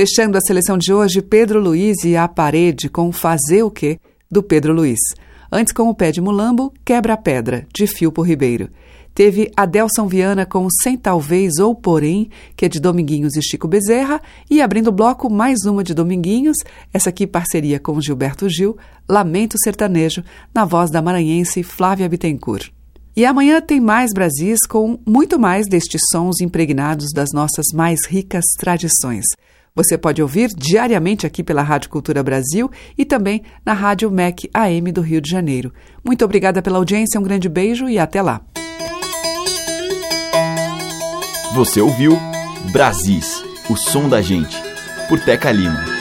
Fechando 0.07 0.37
a 0.37 0.41
seleção 0.41 0.77
de 0.77 0.93
hoje, 0.93 1.19
Pedro 1.19 1.59
Luiz 1.59 2.03
e 2.03 2.15
a 2.15 2.27
parede 2.27 2.87
com 2.89 3.11
Fazer 3.11 3.63
o 3.63 3.71
Quê, 3.71 3.99
do 4.29 4.43
Pedro 4.43 4.71
Luiz. 4.71 4.99
Antes, 5.51 5.73
com 5.73 5.89
o 5.89 5.95
pé 5.95 6.11
de 6.11 6.21
mulambo, 6.21 6.71
Quebra-Pedra, 6.85 7.65
de 7.73 7.87
Filpo 7.87 8.21
Ribeiro. 8.21 8.69
Teve 9.15 9.51
Adelson 9.57 10.07
Viana 10.07 10.45
com 10.45 10.67
Sem 10.83 10.95
Talvez 10.95 11.57
ou 11.57 11.73
Porém, 11.73 12.29
que 12.55 12.65
é 12.65 12.69
de 12.69 12.79
Dominguinhos 12.79 13.35
e 13.35 13.41
Chico 13.41 13.67
Bezerra. 13.67 14.21
E 14.47 14.61
abrindo 14.61 14.89
o 14.89 14.91
bloco, 14.91 15.27
mais 15.27 15.65
uma 15.65 15.83
de 15.83 15.95
Dominguinhos, 15.95 16.57
essa 16.93 17.09
aqui 17.09 17.25
parceria 17.25 17.79
com 17.79 17.99
Gilberto 17.99 18.47
Gil, 18.47 18.77
Lamento 19.09 19.55
Sertanejo, 19.57 20.23
na 20.53 20.65
voz 20.65 20.91
da 20.91 21.01
maranhense 21.01 21.63
Flávia 21.63 22.07
Bittencourt. 22.07 22.69
E 23.15 23.25
amanhã 23.25 23.59
tem 23.59 23.81
mais 23.81 24.13
Brasis 24.13 24.67
com 24.69 24.99
muito 25.03 25.39
mais 25.39 25.67
destes 25.67 26.01
sons 26.11 26.41
impregnados 26.41 27.07
das 27.11 27.31
nossas 27.33 27.73
mais 27.73 28.05
ricas 28.05 28.45
tradições. 28.59 29.25
Você 29.75 29.97
pode 29.97 30.21
ouvir 30.21 30.51
diariamente 30.55 31.27
aqui 31.27 31.43
pela 31.43 31.61
Rádio 31.61 31.89
Cultura 31.89 32.23
Brasil 32.23 32.71
e 32.97 33.03
também 33.03 33.43
na 33.65 33.73
Rádio 33.73 34.09
MEC 34.09 34.49
AM 34.53 34.89
do 34.89 35.01
Rio 35.01 35.19
de 35.19 35.29
Janeiro. 35.29 35.73
Muito 36.01 36.23
obrigada 36.23 36.61
pela 36.61 36.77
audiência, 36.77 37.19
um 37.19 37.23
grande 37.23 37.49
beijo 37.49 37.89
e 37.89 37.99
até 37.99 38.21
lá. 38.21 38.39
Você 41.53 41.81
ouviu 41.81 42.17
Brasis, 42.71 43.43
o 43.69 43.75
som 43.75 44.07
da 44.07 44.21
gente, 44.21 44.55
por 45.09 45.19
Teca 45.19 45.51
Lima. 45.51 45.94